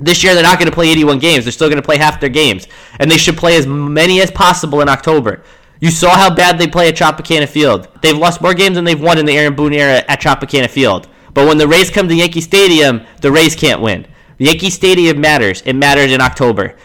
This 0.00 0.24
year, 0.24 0.34
they're 0.34 0.42
not 0.42 0.58
going 0.58 0.70
to 0.70 0.74
play 0.74 0.90
81 0.90 1.18
games. 1.20 1.44
They're 1.44 1.52
still 1.52 1.68
going 1.68 1.80
to 1.80 1.86
play 1.86 1.98
half 1.98 2.20
their 2.20 2.28
games. 2.28 2.66
And 2.98 3.10
they 3.10 3.16
should 3.16 3.36
play 3.36 3.56
as 3.56 3.66
many 3.66 4.20
as 4.20 4.30
possible 4.30 4.80
in 4.80 4.88
October. 4.88 5.44
You 5.80 5.90
saw 5.90 6.16
how 6.16 6.34
bad 6.34 6.58
they 6.58 6.66
play 6.66 6.88
at 6.88 6.96
Tropicana 6.96 7.48
Field. 7.48 7.88
They've 8.02 8.16
lost 8.16 8.40
more 8.40 8.54
games 8.54 8.74
than 8.74 8.84
they've 8.84 9.00
won 9.00 9.18
in 9.18 9.26
the 9.26 9.36
Aaron 9.36 9.54
Boone 9.54 9.72
era 9.72 10.02
at 10.08 10.20
Tropicana 10.20 10.68
Field. 10.68 11.08
But 11.32 11.46
when 11.46 11.58
the 11.58 11.68
Rays 11.68 11.90
come 11.90 12.08
to 12.08 12.14
Yankee 12.14 12.40
Stadium, 12.40 13.02
the 13.20 13.30
Rays 13.30 13.54
can't 13.54 13.80
win. 13.80 14.06
Yankee 14.38 14.70
Stadium 14.70 15.20
matters. 15.20 15.62
It 15.66 15.74
matters 15.74 16.12
in 16.12 16.20
October. 16.20 16.76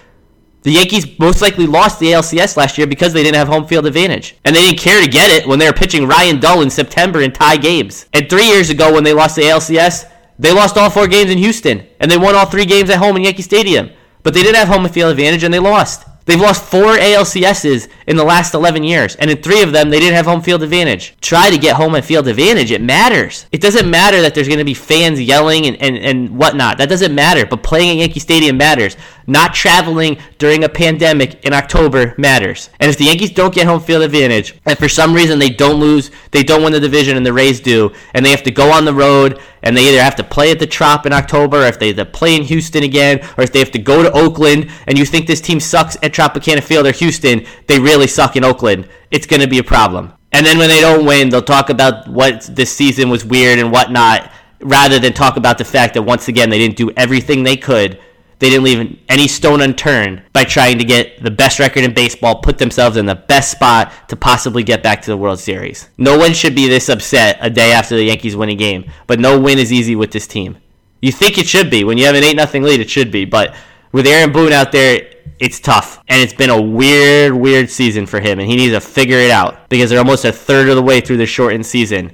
The 0.64 0.72
Yankees 0.72 1.18
most 1.20 1.42
likely 1.42 1.66
lost 1.66 2.00
the 2.00 2.12
ALCS 2.12 2.58
last 2.58 2.78
year 2.78 2.86
because 2.86 3.14
they 3.14 3.24
didn't 3.24 3.38
have 3.38 3.48
home 3.48 3.66
field 3.66 3.86
advantage. 3.86 4.36
And 4.44 4.54
they 4.54 4.62
didn't 4.62 4.80
care 4.80 5.02
to 5.02 5.10
get 5.10 5.32
it 5.32 5.48
when 5.48 5.58
they 5.58 5.68
were 5.68 5.74
pitching 5.74 6.06
Ryan 6.06 6.40
Dull 6.40 6.62
in 6.62 6.70
September 6.70 7.22
in 7.22 7.32
tie 7.32 7.56
games. 7.56 8.08
And 8.14 8.30
three 8.30 8.48
years 8.48 8.70
ago, 8.70 8.94
when 8.94 9.04
they 9.04 9.14
lost 9.14 9.38
the 9.38 9.44
ALCS, 9.44 10.12
they 10.40 10.54
lost 10.54 10.78
all 10.78 10.90
four 10.90 11.08
games 11.08 11.30
in 11.30 11.38
Houston, 11.38 11.86
and 12.00 12.10
they 12.10 12.18
won 12.18 12.34
all 12.34 12.46
three 12.46 12.66
games 12.66 12.90
at 12.90 12.98
home 12.98 13.18
in 13.18 13.24
Yankee 13.24 13.42
Stadium. 13.42 13.92
But 14.24 14.34
they 14.34 14.42
didn't 14.42 14.56
have 14.56 14.70
home 14.70 14.88
field 14.88 15.12
advantage, 15.12 15.44
and 15.44 15.54
they 15.54 15.60
lost. 15.60 16.06
They've 16.26 16.40
lost 16.40 16.64
four 16.64 16.96
ALCSs 16.96 17.90
in 18.06 18.16
the 18.16 18.24
last 18.24 18.54
11 18.54 18.84
years, 18.84 19.16
and 19.16 19.32
in 19.32 19.42
three 19.42 19.64
of 19.64 19.72
them, 19.72 19.90
they 19.90 20.00
didn't 20.00 20.14
have 20.14 20.28
home 20.28 20.42
field 20.42 20.62
advantage. 20.62 21.16
Try 21.22 21.50
to 21.50 21.58
get 21.58 21.76
home 21.76 21.96
and 21.96 22.06
field 22.06 22.28
advantage. 22.28 22.72
It 22.72 22.82
matters. 22.82 23.48
It 23.52 23.62
doesn't 23.62 23.90
matter 23.90 24.22
that 24.22 24.36
there's 24.36 24.48
going 24.48 24.60
to 24.60 24.64
be 24.66 24.76
fans 24.76 25.20
yelling 25.20 25.66
and, 25.66 25.76
and, 25.82 25.98
and 25.98 26.38
whatnot. 26.38 26.78
That 26.78 26.88
doesn't 26.88 27.16
matter, 27.16 27.48
but 27.48 27.64
playing 27.64 27.90
at 27.90 27.98
Yankee 27.98 28.20
Stadium 28.20 28.58
matters. 28.58 28.96
Not 29.30 29.54
traveling 29.54 30.18
during 30.40 30.64
a 30.64 30.70
pandemic 30.70 31.46
in 31.46 31.54
October 31.54 32.16
matters. 32.18 32.72
And 32.80 32.90
if 32.90 32.98
the 32.98 33.04
Yankees 33.04 33.30
don't 33.30 33.54
get 33.54 33.68
home 33.68 33.80
field 33.80 34.02
advantage, 34.02 34.56
and 34.66 34.76
for 34.76 34.90
some 34.90 35.14
reason 35.14 35.38
they 35.38 35.52
don't 35.52 35.80
lose, 35.80 36.10
they 36.32 36.42
don't 36.42 36.64
win 36.64 36.74
the 36.74 36.80
division 36.80 37.16
and 37.16 37.24
the 37.24 37.32
Rays 37.32 37.60
do, 37.60 37.92
and 38.16 38.26
they 38.26 38.32
have 38.32 38.42
to 38.42 38.50
go 38.50 38.72
on 38.72 38.86
the 38.86 38.94
road 38.94 39.40
and 39.62 39.78
they 39.78 39.88
either 39.88 40.02
have 40.02 40.16
to 40.16 40.24
play 40.24 40.50
at 40.50 40.58
the 40.58 40.66
Trop 40.66 41.06
in 41.06 41.14
October, 41.14 41.64
or 41.64 41.68
if 41.68 41.78
they 41.78 41.90
have 41.90 41.98
to 41.98 42.06
play 42.06 42.36
in 42.36 42.42
Houston 42.42 42.82
again, 42.82 43.20
or 43.38 43.44
if 43.44 43.54
they 43.54 43.60
have 43.60 43.70
to 43.72 43.78
go 43.78 44.02
to 44.02 44.12
Oakland, 44.14 44.72
and 44.88 44.98
you 44.98 45.06
think 45.06 45.28
this 45.28 45.42
team 45.42 45.60
sucks 45.60 45.96
at 46.02 46.12
Tropicana 46.12 46.64
Field 46.64 46.88
or 46.88 46.92
Houston, 46.94 47.46
they 47.68 47.80
really 47.80 48.08
suck 48.08 48.36
in 48.36 48.44
Oakland. 48.44 48.90
It's 49.12 49.28
going 49.28 49.42
to 49.42 49.48
be 49.48 49.60
a 49.60 49.64
problem. 49.64 50.14
And 50.32 50.44
then 50.44 50.58
when 50.58 50.70
they 50.70 50.80
don't 50.80 51.06
win, 51.06 51.30
they'll 51.30 51.42
talk 51.44 51.70
about 51.70 52.08
what 52.08 52.50
this 52.56 52.74
season 52.74 53.12
was 53.12 53.24
weird 53.24 53.60
and 53.60 53.72
whatnot, 53.72 54.32
rather 54.62 54.98
than 54.98 55.14
talk 55.14 55.38
about 55.38 55.60
the 55.60 55.66
fact 55.66 55.94
that 55.94 56.02
once 56.02 56.30
again 56.30 56.50
they 56.50 56.58
didn't 56.58 56.78
do 56.78 56.90
everything 56.98 57.44
they 57.44 57.58
could. 57.58 58.00
They 58.40 58.50
didn't 58.50 58.64
leave 58.64 59.00
any 59.10 59.28
stone 59.28 59.62
unturned 59.62 60.24
by 60.32 60.46
trying 60.46 60.78
to 60.78 60.86
get 60.86 61.22
the 61.22 61.30
best 61.30 61.60
record 61.60 61.84
in 61.84 61.94
baseball, 61.94 62.42
put 62.42 62.58
themselves 62.58 62.96
in 62.96 63.06
the 63.06 63.16
best 63.16 63.52
spot 63.52 63.92
to 64.08 64.16
possibly 64.16 64.64
get 64.64 64.82
back 64.82 65.02
to 65.02 65.12
the 65.12 65.18
World 65.18 65.40
Series. 65.40 65.90
No 65.98 66.18
one 66.18 66.34
should 66.34 66.56
be 66.56 66.70
this 66.70 66.88
upset 66.88 67.38
a 67.42 67.50
day 67.50 67.74
after 67.74 67.98
the 67.98 68.04
Yankees 68.04 68.38
win 68.38 68.50
a 68.50 68.56
game, 68.56 68.90
but 69.08 69.20
no 69.20 69.38
win 69.40 69.60
is 69.60 69.74
easy 69.74 69.96
with 69.96 70.12
this 70.12 70.26
team. 70.26 70.58
You 71.02 71.12
think 71.12 71.38
it 71.38 71.48
should 71.48 71.70
be. 71.70 71.84
When 71.84 71.98
you 71.98 72.06
have 72.06 72.16
an 72.16 72.24
8 72.24 72.50
0 72.50 72.66
lead, 72.66 72.80
it 72.80 72.90
should 72.90 73.12
be. 73.12 73.26
But 73.26 73.56
with 73.92 74.08
Aaron 74.08 74.32
Boone 74.32 74.54
out 74.54 74.72
there, 74.72 75.14
it's 75.40 75.60
tough. 75.60 76.02
And 76.08 76.22
it's 76.22 76.34
been 76.34 76.50
a 76.50 76.62
weird, 76.62 77.34
weird 77.34 77.70
season 77.70 78.06
for 78.06 78.20
him, 78.20 78.40
and 78.40 78.50
he 78.50 78.56
needs 78.56 78.74
to 78.74 78.82
figure 78.82 79.18
it 79.18 79.32
out 79.32 79.70
because 79.70 79.90
they're 79.90 80.00
almost 80.00 80.26
a 80.26 80.32
third 80.32 80.70
of 80.70 80.76
the 80.76 80.82
way 80.82 81.02
through 81.02 81.18
the 81.18 81.26
shortened 81.26 81.66
season. 81.66 82.12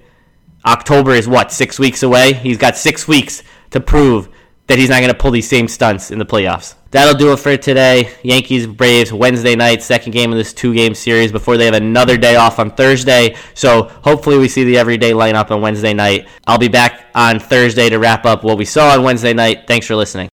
October 0.65 1.11
is 1.11 1.27
what, 1.27 1.51
six 1.51 1.77
weeks 1.77 2.01
away? 2.01 2.33
He's 2.33 2.57
got 2.57 2.77
six 2.77 3.07
weeks 3.07 3.43
to 3.71 3.79
prove 3.79 4.29
that 4.67 4.77
he's 4.77 4.89
not 4.89 4.99
going 4.99 5.11
to 5.11 5.17
pull 5.17 5.31
these 5.31 5.47
same 5.47 5.67
stunts 5.67 6.11
in 6.11 6.19
the 6.19 6.25
playoffs. 6.25 6.75
That'll 6.91 7.13
do 7.13 7.33
it 7.33 7.39
for 7.39 7.57
today. 7.57 8.11
Yankees 8.23 8.67
Braves 8.67 9.11
Wednesday 9.11 9.55
night, 9.55 9.83
second 9.83 10.13
game 10.13 10.31
of 10.31 10.37
this 10.37 10.53
two 10.53 10.73
game 10.73 10.95
series 10.95 11.31
before 11.31 11.57
they 11.57 11.65
have 11.65 11.73
another 11.73 12.17
day 12.17 12.35
off 12.35 12.57
on 12.57 12.71
Thursday. 12.71 13.35
So 13.53 13.83
hopefully 13.83 14.37
we 14.37 14.47
see 14.47 14.63
the 14.63 14.77
everyday 14.77 15.11
lineup 15.11 15.51
on 15.51 15.61
Wednesday 15.61 15.93
night. 15.93 16.27
I'll 16.47 16.57
be 16.57 16.69
back 16.69 17.07
on 17.13 17.39
Thursday 17.39 17.89
to 17.89 17.99
wrap 17.99 18.25
up 18.25 18.43
what 18.43 18.57
we 18.57 18.65
saw 18.65 18.93
on 18.93 19.03
Wednesday 19.03 19.33
night. 19.33 19.67
Thanks 19.67 19.87
for 19.87 19.95
listening. 19.95 20.29